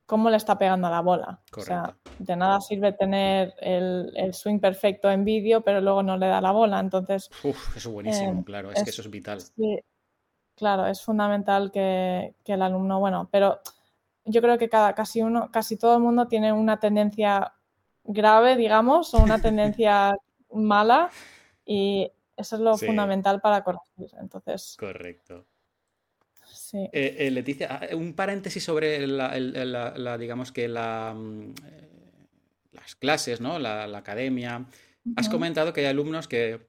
[0.06, 1.42] cómo le está pegando a la bola.
[1.56, 6.28] O sea, de nada sirve tener el, swing perfecto en vídeo, pero luego no le
[6.28, 6.80] da la bola.
[6.80, 7.30] Entonces.
[7.44, 9.42] Uf, eso es buenísimo, eh, claro, es, que eso es vital.
[9.42, 9.80] Sí,
[10.56, 13.60] claro, es fundamental que, el alumno, bueno, pero
[14.26, 17.54] yo creo que cada, casi uno, casi todo el mundo tiene una tendencia
[18.04, 20.16] grave, digamos, o una tendencia
[20.52, 21.10] mala,
[21.66, 24.12] y eso es lo fundamental para corregir.
[24.20, 24.76] Entonces.
[24.78, 25.46] Correcto.
[26.74, 31.90] Eh, eh, Leticia, ah, un paréntesis sobre la, digamos que la, mm, eh,
[32.72, 33.60] las clases, ¿no?
[33.60, 34.66] La, academia.
[35.16, 36.62] Has comentado que hay alumnos que,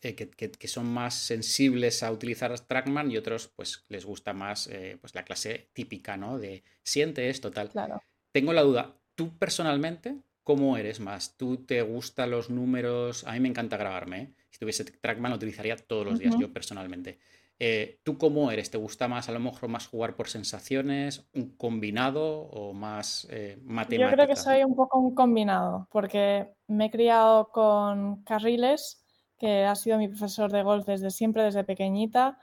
[0.00, 4.70] que, son más sensibles a utilizar Trackman y otros, pues, les gusta más
[5.00, 6.38] pues, la clase típica, ¿no?
[6.38, 7.68] De siente esto, tal.
[7.70, 8.02] Claro.
[8.32, 11.36] Tengo la duda, ¿tú personalmente cómo eres más?
[11.36, 13.24] ¿Tú te gustan los números?
[13.24, 17.18] A mí me encanta grabarme, Si tuviese Trackman lo utilizaría todos los días, yo personalmente.
[17.60, 18.70] Eh, ¿Tú cómo eres?
[18.70, 23.58] ¿Te gusta más a lo mejor más jugar por sensaciones, un combinado o más eh,
[23.64, 24.10] matemática?
[24.10, 29.04] Yo creo que soy un poco un combinado, porque me he criado con Carriles,
[29.38, 32.38] que ha sido mi profesor de golf desde siempre, desde pequeñita.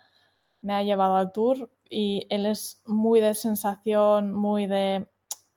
[0.62, 5.08] Me ha llevado al tour y él es muy de sensación, muy de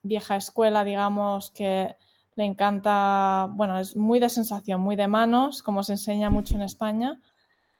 [0.03, 1.95] vieja escuela, digamos, que
[2.35, 6.61] le encanta, bueno, es muy de sensación, muy de manos, como se enseña mucho en
[6.61, 7.19] España.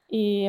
[0.06, 0.48] Y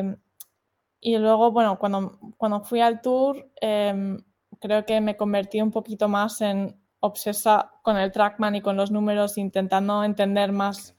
[1.04, 4.18] y luego, bueno, cuando, cuando fui al tour, em,
[4.60, 8.92] creo que me convertí un poquito más en obsesa con el trackman y con los
[8.92, 10.96] números, intentando entender más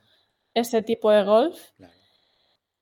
[0.54, 1.58] ese tipo de golf.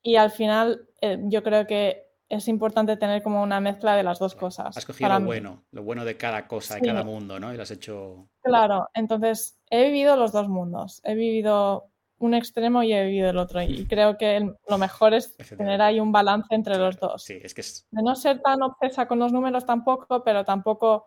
[0.01, 4.17] Y al final, eh, yo creo que es importante tener como una mezcla de las
[4.17, 4.75] dos cosas.
[4.75, 7.53] Has cogido lo bueno, lo bueno de cada cosa, de cada mundo, ¿no?
[7.53, 8.27] Y lo has hecho.
[8.41, 11.01] Claro, entonces he vivido los dos mundos.
[11.03, 11.90] He vivido
[12.25, 13.61] un extremo y he vivido el otro.
[13.61, 17.23] Y creo que lo mejor es tener ahí un balance entre los dos.
[17.23, 21.05] Sí, es que De no ser tan obsesa con los números tampoco, pero tampoco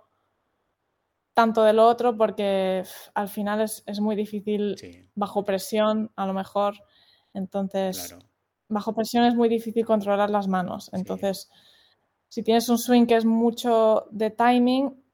[1.34, 4.76] tanto de lo otro, porque al final es, muy difícil
[5.14, 6.74] bajo presión, a lo mejor.
[7.34, 8.16] Entonces,
[8.68, 10.90] bajo presión es muy difícil controlar las manos.
[10.92, 11.50] Entonces,
[12.28, 15.04] si tienes un swing que es mucho de timing,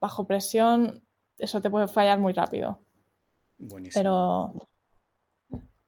[0.00, 1.04] bajo presión,
[1.38, 2.80] eso te puede fallar muy rápido.
[3.58, 4.02] Buenísimo.
[4.02, 4.68] Pero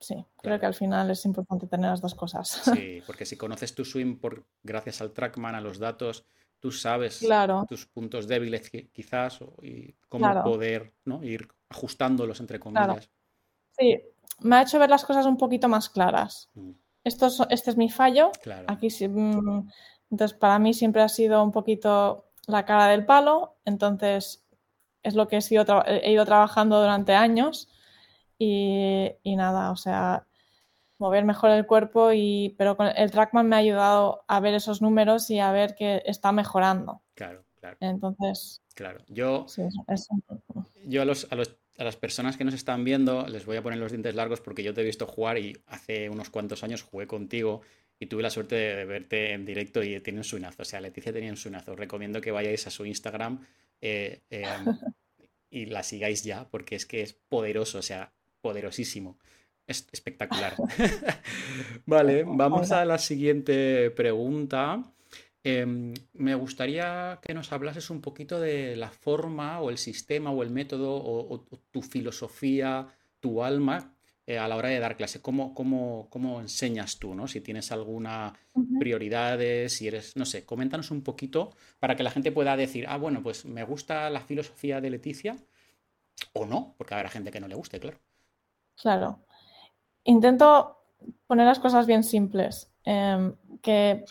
[0.04, 2.48] Sí, creo que al final es importante tener las dos cosas.
[2.48, 6.26] Sí, porque si conoces tu swing por, gracias al trackman, a los datos,
[6.60, 7.26] tú sabes
[7.66, 11.22] tus puntos débiles quizás y cómo poder ¿no?
[11.24, 13.08] ir ajustándolos entre comillas.
[13.78, 13.98] Sí,
[14.40, 16.50] me ha hecho ver las cosas un poquito más claras.
[16.54, 16.72] Mm.
[17.02, 18.30] Esto este es mi fallo.
[18.66, 19.68] Aquí mm,
[20.10, 23.56] entonces para mí siempre ha sido un poquito la cara del palo.
[23.64, 24.44] Entonces
[25.02, 27.68] es lo que he, sido he ido trabajando durante años
[28.38, 30.26] y, nada, o sea,
[30.98, 34.80] mover mejor el cuerpo y pero con el trackman me ha ayudado a ver esos
[34.80, 37.02] números y a ver que está mejorando.
[37.14, 37.76] Claro, claro.
[37.80, 39.46] Entonces, claro, yo
[40.86, 43.62] yo a los, a los a las personas que nos están viendo les voy a
[43.62, 46.82] poner los dientes largos porque yo te he visto jugar y hace unos cuantos años
[46.82, 47.62] jugué contigo
[47.98, 50.62] y tuve la suerte de verte en directo y tiene un suinazo.
[50.62, 51.72] O sea, Leticia tenía un suinazo.
[51.72, 53.40] Os recomiendo que vayáis a su Instagram
[53.80, 54.44] eh, eh,
[55.50, 57.78] y la sigáis ya porque es que es poderoso.
[57.78, 58.12] O sea,
[58.44, 59.16] poderosísimo.
[59.66, 60.54] Es espectacular.
[61.86, 64.82] vale, vamos a la siguiente pregunta.
[65.42, 70.42] Em, me gustaría que nos hablases un poquito de la forma o el sistema o
[70.42, 72.86] el método o, tu filosofía,
[73.18, 73.94] tu alma
[74.26, 75.22] eh, a la hora de dar clase.
[75.22, 77.14] ¿Cómo, cómo, cómo enseñas tú?
[77.14, 77.26] ¿no?
[77.26, 78.34] Si tienes alguna
[78.78, 82.98] prioridades, si eres, no sé, coméntanos un poquito para que la gente pueda decir, ah,
[82.98, 85.34] bueno, pues me gusta la filosofía de Leticia
[86.34, 87.98] o no, porque habrá gente que no le guste, claro.
[88.76, 89.24] Claro
[90.04, 90.78] intento
[91.26, 94.04] poner las cosas bien simples, em, que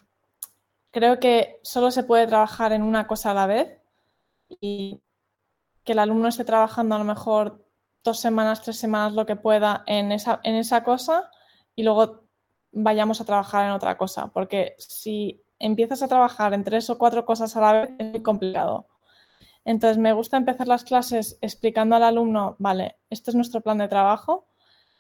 [0.92, 3.80] creo que solo se puede trabajar en una cosa a la vez
[4.62, 5.02] y
[5.84, 7.66] que el alumno esté trabajando a lo mejor
[8.04, 11.30] dos semanas, tres semanas, lo que pueda en esa, en esa cosa
[11.76, 12.24] y luego
[12.72, 17.26] vayamos a trabajar en otra cosa, porque si empiezas a trabajar en tres o cuatro
[17.26, 18.88] cosas a la vez es muy complicado.
[19.66, 23.88] Entonces me gusta empezar las clases explicando al alumno, vale, este es nuestro plan de
[23.88, 24.48] trabajo,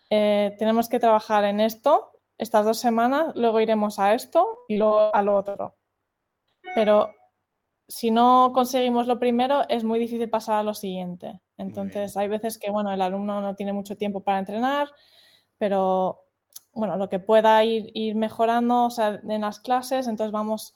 [0.10, 5.14] eh, tenemos que trabajar en esto estas dos semanas, luego iremos a esto y luego
[5.16, 5.76] a lo otro.
[6.76, 7.10] Pero
[7.88, 11.42] si no conseguimos lo primero, es muy difícil pasar a lo siguiente.
[11.58, 14.90] Entonces, hay veces que, bueno, el alumno no tiene mucho tiempo para entrenar,
[15.58, 16.22] pero,
[16.74, 20.74] bueno, lo que pueda ir, ir mejorando, o sea, en las clases, entonces vamos,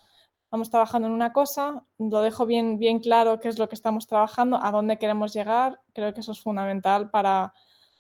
[0.52, 4.08] vamos trabajando en una cosa, lo dejo bien, bien claro qué es lo que estamos
[4.08, 7.54] trabajando, a dónde queremos llegar, creo que eso es fundamental para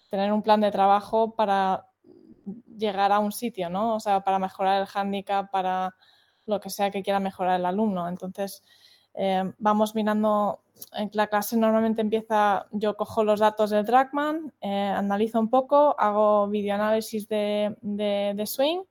[0.09, 1.87] tener un plan de trabajo para
[2.77, 3.95] llegar a un sitio, ¿no?
[3.95, 5.95] O sea, para mejorar el hándicap, para
[6.45, 8.07] lo que sea que quiera mejorar el alumno.
[8.07, 8.63] Entonces,
[9.13, 10.61] eh, vamos mirando,
[11.11, 16.47] la clase normalmente empieza, yo cojo los datos del Trackman, eh, analizo un poco, hago
[16.47, 18.83] videoanálisis de, swing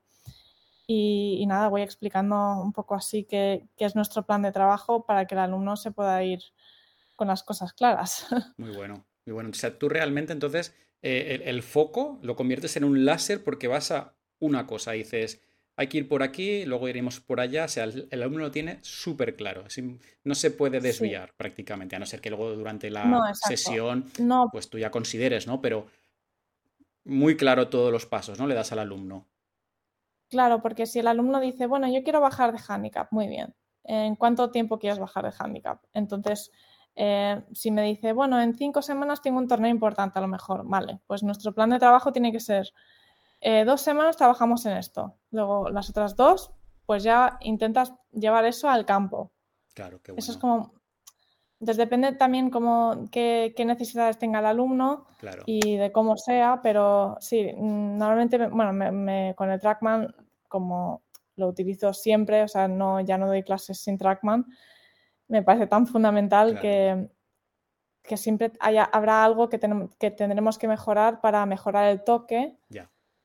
[0.86, 5.26] y, nada, voy explicando un poco así qué, qué es nuestro plan de trabajo para
[5.26, 6.40] que el alumno se pueda ir
[7.16, 8.26] con las cosas claras.
[8.58, 9.50] Muy bueno, muy bueno.
[9.50, 13.90] O sea, tú realmente entonces eh, el, foco lo conviertes en un láser porque vas
[13.90, 14.92] a una cosa.
[14.92, 15.42] Dices,
[15.76, 17.64] hay que ir por aquí, luego iremos por allá.
[17.64, 19.64] O sea, el, alumno lo tiene súper claro.
[20.24, 24.06] no se puede desviar prácticamente, a no ser que luego durante la sesión,
[24.52, 25.60] pues tú ya consideres, ¿no?
[25.60, 25.86] Pero
[27.04, 28.46] muy claro todos los pasos, ¿no?
[28.46, 29.28] Le das al alumno.
[30.28, 33.54] Claro, porque si el alumno dice, bueno, yo quiero bajar de handicap, muy bien.
[33.84, 35.80] ¿En cuánto tiempo quieres bajar de handicap?
[35.92, 36.50] Entonces,
[36.96, 40.62] eh, si me dice, bueno, en cinco semanas tengo un torneo importante a lo mejor,
[40.66, 42.72] vale, pues nuestro plan de trabajo tiene que ser,
[43.40, 46.50] eh, dos semanas trabajamos en esto, luego las otras dos,
[46.86, 49.32] pues ya intentas llevar eso al campo.
[49.74, 50.20] Claro, qué bueno.
[50.20, 50.72] Eso es como...
[51.58, 55.06] Entonces depende también como qué, necesidades tenga el alumno
[55.46, 60.14] y de cómo sea, pero sí, normalmente, bueno, me, con el Trackman,
[60.48, 61.02] como
[61.36, 64.44] lo utilizo siempre, o sea, no, ya no doy clases sin Trackman,
[65.28, 67.08] me parece tan fundamental que,
[68.02, 69.58] que, siempre haya, habrá algo que,
[69.98, 72.56] que tendremos que mejorar para mejorar el toque.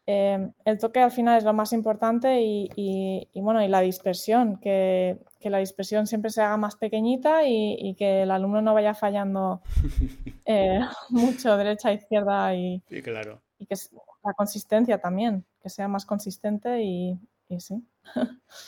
[0.07, 4.57] Eh, el toque al final es lo más importante y, y, bueno, y la dispersión,
[4.57, 8.95] que, que, la dispersión siempre se haga más pequeñita y, que el alumno no vaya
[8.95, 9.61] fallando
[10.45, 13.41] eh, mucho derecha, izquierda y, claro.
[13.59, 13.75] y que
[14.23, 17.17] la consistencia también, que sea más consistente y,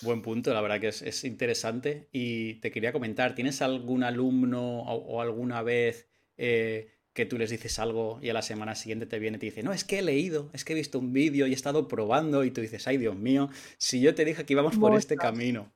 [0.01, 2.07] Buen punto, la verdad que es, interesante.
[2.11, 7.79] Y te quería comentar, ¿tienes algún alumno o, alguna vez eh, que tú les dices
[7.79, 10.01] algo y a la semana siguiente te viene y te dice, no, es que he
[10.01, 12.97] leído, es que he visto un vídeo y he estado probando y tú dices, ay
[12.97, 15.71] Dios mío, si yo te dije que íbamos por este camino.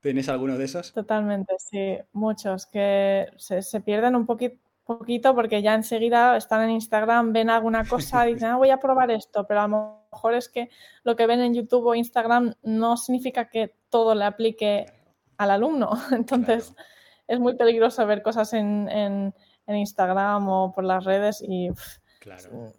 [0.00, 0.92] ¿Tienes alguno de esos?
[0.92, 4.56] Totalmente, sí, muchos que se, se pierden un poquito
[4.88, 9.10] poquito porque ya enseguida están en Instagram, ven alguna cosa dicen, ah, voy a probar
[9.10, 10.70] esto, pero a lo mejor es que
[11.04, 14.86] lo que ven en YouTube o Instagram no significa que todo le aplique
[15.36, 15.90] al alumno.
[16.12, 16.74] Entonces
[17.26, 19.34] es muy peligroso ver cosas en, en,
[19.66, 21.68] Instagram o por las redes y
[22.20, 22.72] claro.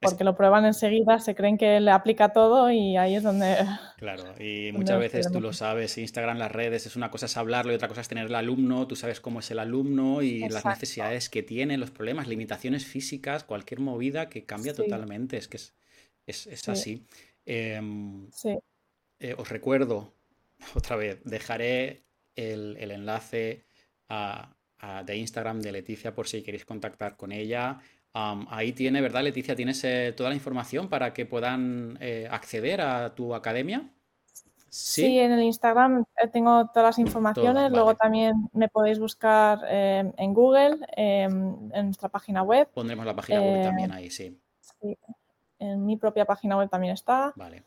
[0.00, 3.58] porque lo prueban enseguida, se creen que le aplica todo y ahí es donde...
[3.96, 7.70] Claro, y muchas veces tú lo sabes, Instagram, las redes, es una cosa es hablarlo
[7.70, 10.64] y otra cosa es tener el alumno, tú sabes cómo es el alumno y las
[10.64, 15.74] necesidades que tiene, los problemas, limitaciones físicas, cualquier movida que cambia totalmente, es que es,
[16.26, 17.06] así.
[17.44, 18.58] Em, sí.
[19.18, 20.12] Eh, os recuerdo,
[20.74, 22.04] otra vez, dejaré
[22.34, 23.64] el, enlace
[25.06, 27.80] de Instagram de Leticia por si queréis contactar con ella
[28.14, 29.56] ahí tiene, ¿verdad, Leticia?
[29.56, 33.88] ¿Tienes eh, toda la información para que puedan eh, acceder a tu academia?
[34.68, 35.18] ¿Sí?
[35.18, 37.70] en el Instagram tengo todas las informaciones.
[37.70, 42.70] Luego también me podéis buscar en Google, em, en nuestra página web.
[42.72, 44.40] Pondremos la página web también ahí, sí.
[44.80, 44.96] sí.
[45.62, 47.32] En mi propia página web también está.
[47.36, 47.62] Vale.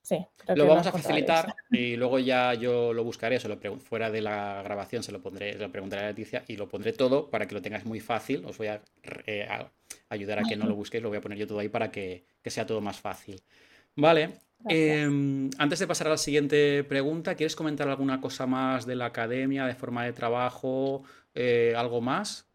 [0.00, 0.18] Sí,
[0.56, 4.60] lo vamos a facilitar y luego ya yo lo buscaré, se lo fuera de la
[4.64, 7.54] grabación se lo pondré, se lo preguntaré a Leticia y lo pondré todo para que
[7.54, 8.44] lo tengáis muy fácil.
[8.44, 8.80] Os voy a,
[10.08, 12.24] ayudar a que no lo busquéis, lo voy a poner yo todo ahí para que,
[12.44, 13.40] sea todo más fácil.
[13.94, 14.30] Vale.
[14.68, 19.06] Em, antes de pasar a la siguiente pregunta, ¿quieres comentar alguna cosa más de la
[19.06, 22.51] academia, de forma de trabajo, eh, algo más?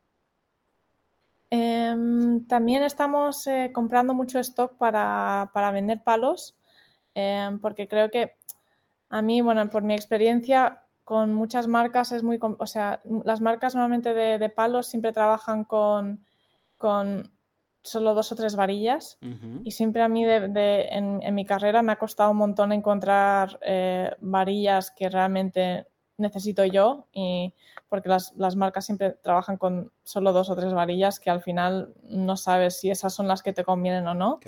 [1.50, 6.58] Em, también estamos eh, comprando mucho stock para, para vender palos,
[7.14, 8.36] em, porque creo que
[9.10, 13.76] a mí, bueno, por mi experiencia, con muchas marcas es muy, o sea, las marcas
[13.76, 16.26] normalmente de, palos siempre trabajan con,
[16.78, 17.32] con,
[17.82, 19.18] solo dos o tres varillas
[19.64, 24.12] y siempre a mí de, en, mi carrera me ha costado un montón encontrar eh,
[24.20, 27.54] varillas que realmente necesito yo y
[27.90, 32.36] porque las, marcas siempre trabajan con solo dos o tres varillas que al final no
[32.38, 34.40] sabes si esas son las que te convienen o no.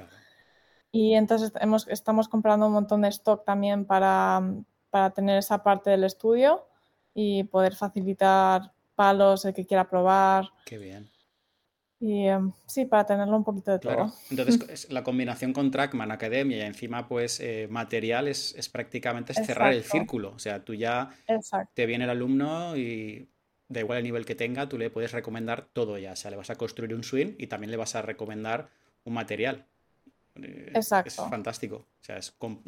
[0.92, 4.42] Y entonces hemos, estamos comprando un montón de stock también para,
[4.90, 6.68] para tener esa parte del estudio
[7.14, 10.50] y poder facilitar palos el que quiera probar.
[10.66, 11.10] Qué bien.
[12.02, 14.14] Y em, sí, para tenerlo un poquito de todo.
[14.30, 19.84] Entonces, la combinación con Trackman Academia y encima, pues, eh, material es, prácticamente cerrar el
[19.84, 20.32] círculo.
[20.32, 21.10] O sea, tú ya
[21.74, 23.28] te viene el alumno y
[23.68, 26.14] da igual el nivel que tenga, tú le puedes recomendar todo ya.
[26.14, 28.70] O sea, le vas a construir un swing y también le vas a recomendar
[29.04, 29.66] un material.
[30.36, 31.10] Eh, Exacto.
[31.10, 31.86] Es fantástico.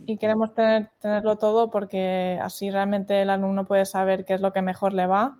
[0.05, 4.53] Y queremos tener, tenerlo todo porque así realmente el alumno puede saber qué es lo
[4.53, 5.39] que mejor le va.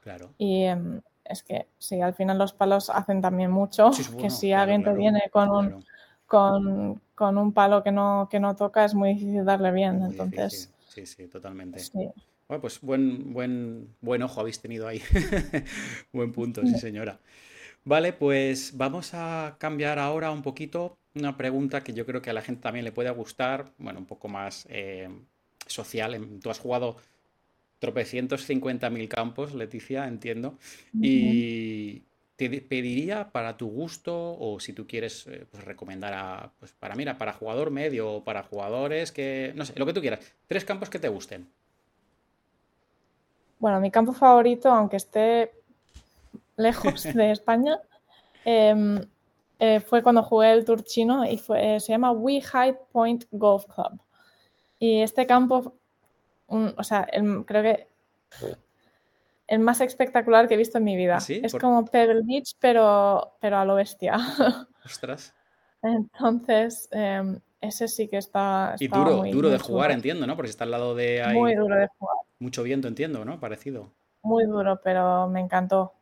[0.00, 0.32] Claro.
[0.38, 3.90] Y em, es que sí, al final los palos hacen también mucho.
[4.18, 5.84] que si alguien te viene con un,
[7.14, 10.02] con, un palo que no, que no toca, es muy difícil darle bien.
[10.02, 10.72] entonces.
[10.88, 11.80] Sí, sí, totalmente.
[12.48, 15.02] Bueno, pues buen, buen, buen ojo habéis tenido ahí.
[16.12, 17.18] buen punto, sí, señora.
[17.84, 22.32] Vale, pues vamos a cambiar ahora un poquito una pregunta que yo creo que a
[22.32, 25.08] la gente también le puede gustar, bueno, un poco más eh,
[25.66, 26.40] social.
[26.42, 26.96] Tú has jugado
[27.78, 30.58] tropecientos cincuenta mil campos, Leticia, entiendo,
[31.00, 32.02] y
[32.36, 36.94] te pediría para tu gusto o si tú quieres eh, pues, recomendar a, pues para,
[36.94, 40.64] mira, para jugador medio o para jugadores que, no sé, lo que tú quieras, tres
[40.64, 41.48] campos que te gusten.
[43.58, 45.50] Bueno, mi campo favorito, aunque esté
[46.56, 47.80] lejos de España,
[48.44, 49.00] em,
[49.58, 53.64] eh, fue cuando jugué el tour chino y fue, se llama We High Point Golf
[53.64, 53.98] Club.
[54.78, 55.72] Y este campo,
[56.48, 57.06] o sea,
[57.44, 57.86] creo que
[59.46, 61.18] el más espectacular que he visto en mi vida.
[61.20, 64.14] ¿Ah, es como Pebble Beach, pero, pero a lo bestia.
[64.84, 65.34] Ostras.
[65.82, 68.74] Entonces, em, ese sí que está.
[68.78, 70.36] y duro, duro de jugar, entiendo, ¿no?
[70.36, 71.34] Porque está al lado de ahí.
[71.34, 72.16] Muy duro de jugar.
[72.38, 73.38] Mucho viento, entiendo, ¿no?
[73.38, 73.92] Parecido.
[74.22, 75.92] Muy duro, pero me encantó.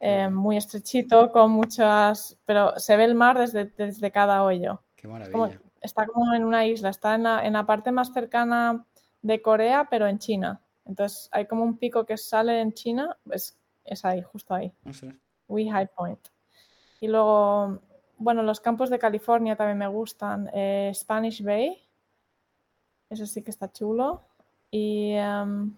[0.00, 4.82] Eh, muy estrechito, con muchas, pero se ve el mar desde, desde cada hoyo.
[4.96, 5.60] Qué maravilla.
[5.80, 8.84] está como en una isla, está en la, en la, parte más cercana
[9.22, 10.60] de Corea, pero en China.
[10.84, 14.72] Entonces hay como un pico que sale en China, pues es ahí, justo ahí.
[14.92, 15.16] Sé.
[15.48, 16.28] We High Point.
[17.00, 17.80] Y luego,
[18.18, 20.50] bueno, los campos de California también me gustan.
[20.52, 21.82] Eh, Spanish Bay,
[23.10, 24.22] ese sí que está chulo.
[24.70, 25.76] Y em,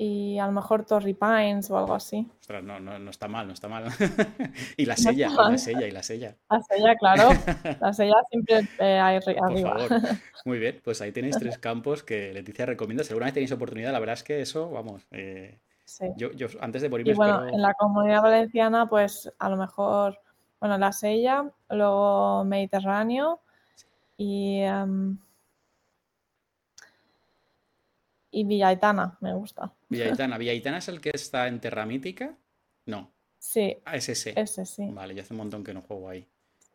[0.00, 2.24] y a lo mejor Torrey Pines o algo así.
[2.40, 3.86] Ostras, no, no, no está mal, no está mal.
[4.76, 6.36] y la sella, y la sella, y la sella.
[6.48, 7.30] La sella, claro.
[7.80, 9.48] La sella siempre eh, hay arriba.
[9.48, 10.00] Por favor.
[10.44, 13.02] Muy bien, pues ahí tenéis tres campos que Leticia recomienda.
[13.02, 15.04] Vez tenéis oportunidad, la verdad es que eso, vamos.
[15.10, 16.06] Eh, sí.
[16.16, 20.20] yo, yo, antes de morirme y bueno, en la comunidad valenciana, pues a lo mejor,
[20.60, 23.40] bueno, la sella, luego Mediterráneo
[24.16, 24.60] y.
[24.60, 25.18] Em,
[28.30, 29.72] y Villaitana, me gusta.
[29.88, 30.38] Villaitana.
[30.38, 32.36] ¿Villaitana es el que está en Terra Mítica?
[32.86, 33.12] No.
[33.38, 33.76] Sí.
[33.84, 34.38] Ah, es ese.
[34.38, 34.88] Ese sí.
[34.90, 36.28] Vale, ya hace un montón que no juego ahí.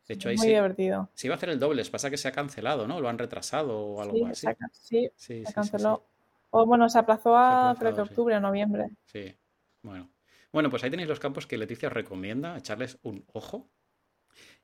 [0.08, 1.10] De hecho, ahí Muy divertido.
[1.14, 3.00] Se iba a hacer el doble, pasa que se ha cancelado, ¿no?
[3.00, 4.48] Lo han retrasado o algo así.
[4.74, 6.04] sí, sí, se canceló.
[6.50, 8.90] o bueno, se aplazó a creo que octubre o noviembre.
[9.06, 9.34] Sí.
[9.82, 10.10] Bueno.
[10.52, 13.70] Bueno, pues ahí tenéis los campos que Leticia os recomienda, echarles un ojo.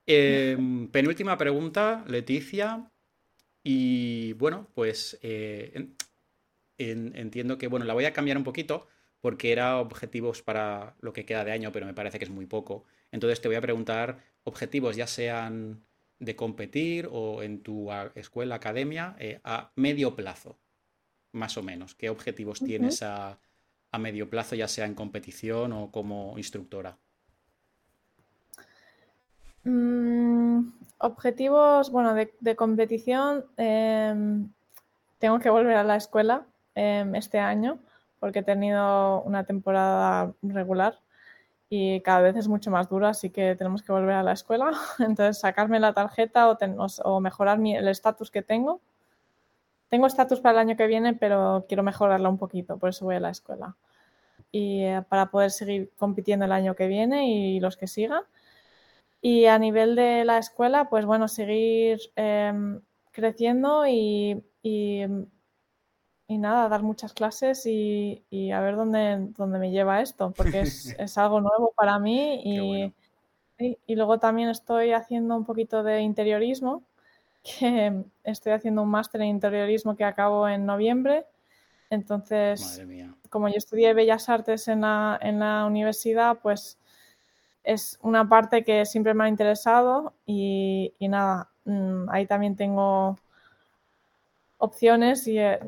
[0.06, 2.91] Em, penúltima pregunta, Leticia.
[3.63, 5.89] Y bueno, pues eh,
[6.79, 8.87] entiendo que, bueno, la voy a cambiar un poquito
[9.21, 12.45] porque era objetivos para lo que queda de año, pero me parece que es muy
[12.45, 12.85] poco.
[13.11, 15.83] Entonces te voy a preguntar objetivos, ya sean
[16.19, 20.58] de competir o en tu escuela, academia, eh, a medio plazo,
[21.31, 21.95] más o menos.
[21.95, 23.39] ¿Qué objetivos tienes a,
[23.97, 26.97] medio plazo, ya sea en competición o como instructora?
[29.63, 34.49] Mm, objetivos, bueno, de, competición, em,
[35.17, 36.45] tengo que volver a la escuela
[36.75, 37.79] Em, este año
[38.19, 40.99] porque he tenido una temporada regular
[41.69, 44.71] y cada vez es mucho más dura, así que tenemos que volver a la escuela.
[44.99, 46.49] Entonces, sacarme la tarjeta
[47.03, 48.81] o, mejorar el estatus que tengo.
[49.89, 53.15] Tengo estatus para el año que viene, pero quiero mejorarla un poquito, por eso voy
[53.15, 53.75] a la escuela.
[54.51, 58.23] Y eh, para poder seguir compitiendo el año que viene y los que sigan.
[59.21, 65.05] Y a nivel de la escuela, pues bueno, seguir em, creciendo y, y,
[66.38, 71.17] nada, dar muchas clases y, a ver dónde, dónde, me lleva esto, porque es, es
[71.17, 72.94] algo nuevo para mí y,
[73.88, 76.84] y, luego también estoy haciendo un poquito de interiorismo,
[77.60, 81.25] que estoy haciendo un máster en interiorismo que acabo en noviembre.
[81.90, 82.84] Entonces,
[83.30, 86.77] como yo estudié Bellas Artes en la, en la universidad, pues
[87.63, 93.17] es una parte que siempre me ha interesado y, nada, mm, ahí también tengo
[94.60, 95.60] opciones y eh,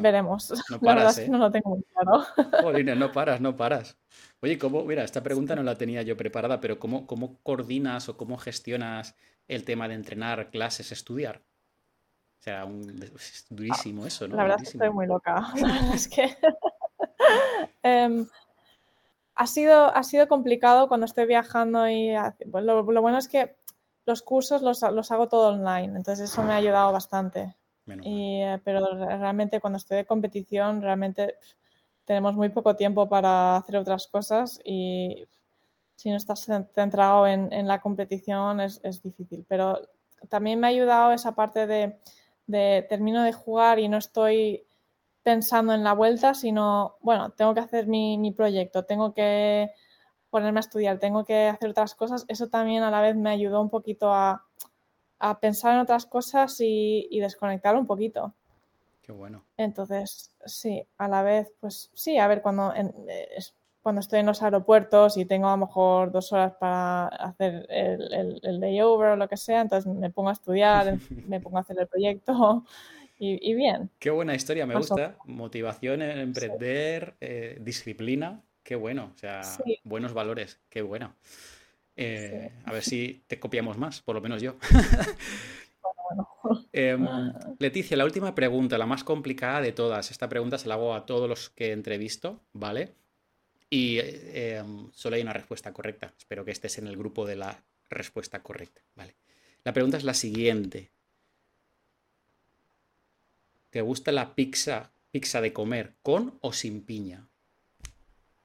[0.00, 0.52] veremos.
[0.70, 1.28] No paras, ¿eh?
[1.28, 2.24] no lo tengo muy claro.
[2.96, 3.96] no paras, no paras.
[4.40, 4.84] Oye, ¿cómo?
[4.84, 9.14] Mira, esta pregunta no la tenía yo preparada, pero ¿cómo, cómo coordinas o cómo gestionas
[9.46, 11.42] el tema de entrenar, clases, estudiar?
[12.40, 12.66] O sea,
[13.16, 14.36] es durísimo eso, ¿no?
[14.36, 15.52] La verdad es que estoy muy loca.
[15.94, 16.34] es que
[17.82, 18.26] em,
[19.34, 22.14] ha, sido, ha sido complicado cuando estoy viajando y
[22.50, 23.56] pues lo, bueno es que
[24.06, 24.82] los cursos los,
[25.12, 27.54] hago todo online, entonces eso me ha ayudado bastante.
[28.04, 31.36] Eh, pero realmente cuando estoy de competición, realmente
[32.04, 35.26] tenemos muy poco tiempo para hacer otras cosas y
[35.96, 39.44] si no estás centrado en, la competición es, difícil.
[39.48, 39.80] Pero
[40.28, 41.98] también me ha ayudado esa parte de,
[42.46, 44.66] de, termino de jugar y no estoy
[45.22, 49.70] pensando en la vuelta, sino, bueno, tengo que hacer mi, proyecto, tengo que
[50.30, 52.24] ponerme a estudiar, tengo que hacer otras cosas.
[52.28, 54.46] Eso también a la vez me ayudó un poquito a,
[55.40, 58.34] pensar en otras cosas y desconectar un poquito
[59.12, 59.44] bueno.
[59.56, 62.72] Entonces, sí, a la vez, pues sí, a ver, cuando,
[63.82, 68.40] cuando estoy en los aeropuertos y tengo a lo mejor dos horas para hacer el,
[68.42, 71.78] el, layover o lo que sea, entonces me pongo a estudiar, me pongo a hacer
[71.78, 72.64] el proyecto
[73.22, 73.90] y, bien.
[73.98, 75.18] Qué buena historia, me gusta.
[75.26, 79.42] Motivación en emprender, eh, disciplina, qué bueno, o sea,
[79.84, 81.14] buenos valores, qué bueno.
[82.02, 84.56] Eh, a ver si te copiamos más, por lo menos yo.
[86.72, 87.06] Em,
[87.58, 90.10] Leticia, la última pregunta, la más complicada de todas.
[90.10, 92.94] Esta pregunta se la hago a todos los que entrevisto, ¿vale?
[93.68, 96.12] Y em, solo hay una respuesta correcta.
[96.18, 99.14] Espero que estés en el grupo de la respuesta correcta, ¿vale?
[99.62, 100.90] La pregunta es la siguiente.
[103.68, 107.29] ¿Te gusta la pizza, pizza de comer con o sin piña?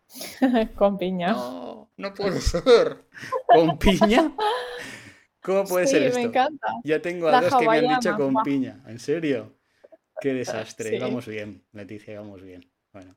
[0.76, 1.34] con piña.
[1.34, 3.06] No, no puede ser.
[3.48, 4.32] ¿Con piña?
[5.42, 6.20] ¿Cómo puede ser esto?
[6.20, 6.68] me encanta.
[6.84, 8.82] Ya tengo a dos que me han dicho con piña.
[8.88, 9.56] ¿En serio?
[10.20, 11.00] Qué desastre.
[11.00, 12.70] Vamos bien, Leticia, vamos bien.
[12.92, 13.16] Bueno.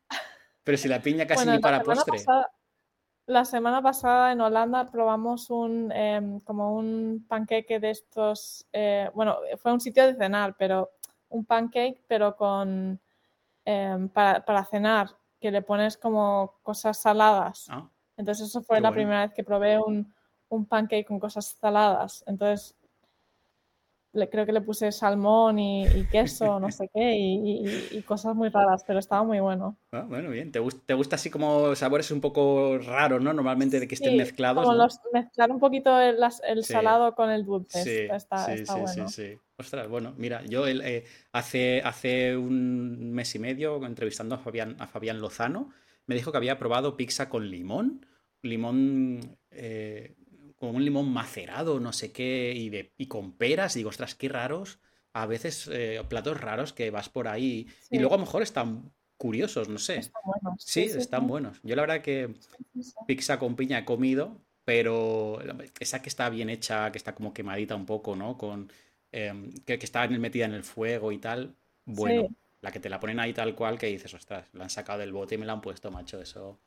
[0.65, 2.19] Pero si la piña casi ni para postre.
[3.27, 8.67] la semana pasada en Holanda probamos un em, como un panqueque de estos.
[8.73, 10.91] Eh, bueno, fue un sitio de cenar, pero
[11.31, 13.01] un pancake, pero con
[13.65, 15.09] em, para, cenar,
[15.41, 17.67] que le pones como cosas saladas.
[17.71, 20.15] Ah, Entonces, eso fue la primera vez que probé un,
[20.49, 22.25] un pancake con cosas saladas.
[22.27, 22.77] Entonces,
[24.19, 28.85] le, creo que le puse salmón y, queso, no sé qué, y, cosas muy raras,
[28.87, 29.79] pero estaba muy bueno.
[29.93, 30.53] Ah, bueno, bien.
[30.53, 33.33] ¿Te, ¿Te, gusta así como sabores un poco raros, ¿no?
[33.33, 34.65] Normalmente de que estén mezclados.
[34.65, 36.19] Como mezclar un poquito el,
[36.65, 37.83] salado con el dulce.
[37.83, 43.35] Sí, está, sí, sí, sí, sí, Ostras, bueno, mira, yo eh, hace, hace un mes
[43.35, 45.71] y medio, entrevistando a Fabián, a Fabián Lozano,
[46.07, 48.07] me dijo que había probado pizza con limón.
[48.43, 49.39] Limón.
[49.51, 50.15] Eh,
[50.59, 54.29] con un limón macerado, no sé qué, y, de, y con peras, digo, ostras, qué
[54.29, 54.81] raros,
[55.13, 58.93] a veces eh, platos raros que vas por ahí, y luego a lo mejor están
[59.17, 59.99] curiosos, no sé.
[59.99, 60.63] Están buenos.
[60.63, 61.61] Sí, están buenos.
[61.63, 62.35] Yo la verdad que
[63.07, 65.41] pizza con piña he comido, pero
[65.81, 68.37] esa que está bien hecha, que está como quemadita un poco, ¿no?
[68.37, 68.71] Con,
[69.13, 72.29] em, que, está metida en el fuego y tal, bueno.
[72.61, 75.13] La que te la ponen ahí tal cual que dices, ostras, la han sacado del
[75.13, 76.59] bote y me la han puesto, macho, eso,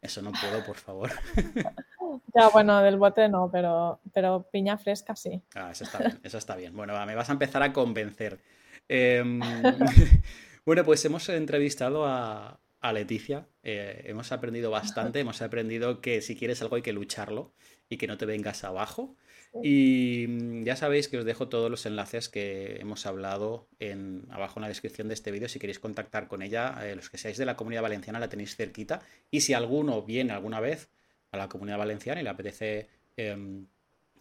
[0.00, 1.10] eso no puedo, por favor.
[2.34, 5.42] Ya, bueno, del bote no, pero, pero piña fresca sí.
[5.54, 6.74] Ah, eso está bien, eso está bien.
[6.74, 8.40] Bueno, me vas a empezar a convencer.
[8.88, 9.40] Em,
[10.64, 12.60] bueno, pues hemos entrevistado a,
[12.92, 13.46] Leticia.
[13.62, 15.20] Eh, hemos aprendido bastante.
[15.20, 17.52] Hemos aprendido que si quieres algo hay que lucharlo
[17.88, 19.16] y que no te vengas abajo.
[19.62, 24.60] Y mm, ya sabéis que os dejo todos los enlaces que hemos hablado en, abajo
[24.60, 25.48] en la descripción de este vídeo.
[25.48, 28.56] Si queréis contactar con ella, eh, los que seáis de la comunidad valenciana la tenéis
[28.56, 29.00] cerquita.
[29.30, 30.90] Y si alguno viene alguna vez
[31.30, 33.66] a la comunidad valenciana y le apetece em,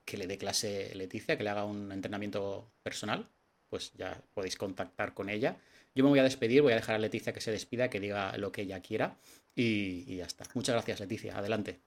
[0.06, 3.30] que le dé clase Leticia, que le haga un entrenamiento personal,
[3.70, 5.58] pues ya podéis contactar con ella.
[5.94, 8.38] Yo me voy a despedir, voy a dejar a Leticia que se despida, que diga
[8.38, 9.18] lo que ella quiera
[9.56, 10.46] y, ya está.
[10.54, 11.38] Muchas gracias, Leticia.
[11.38, 11.80] Adelante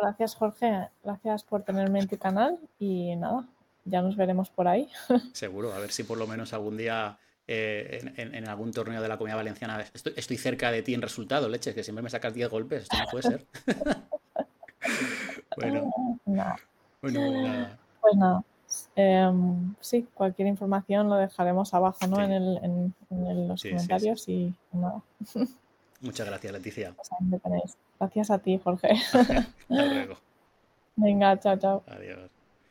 [0.00, 3.46] gracias Jorge, gracias por tenerme en tu canal y nada,
[3.84, 4.88] ya nos veremos por ahí.
[5.32, 9.16] Seguro, a ver si por lo menos algún día eh, en, algún torneo de la
[9.16, 12.82] Comunidad Valenciana estoy, cerca de ti en resultado, leches, que siempre me sacas 10 golpes,
[12.84, 13.46] esto no puede ser.
[15.56, 15.92] bueno,
[16.26, 16.56] no.
[17.00, 17.78] Pues nada.
[18.00, 18.44] Pues nada.
[18.94, 22.22] Em, sí, cualquier información lo dejaremos abajo, ¿no?
[22.22, 25.02] En, el, en, los comentarios y nada.
[26.00, 26.94] Muchas gracias, Leticia.
[27.98, 28.88] Gracias a ti, Jorge.
[29.12, 30.16] Hasta luego.
[30.96, 31.82] Venga, chao, chao.
[31.86, 32.39] Adiós.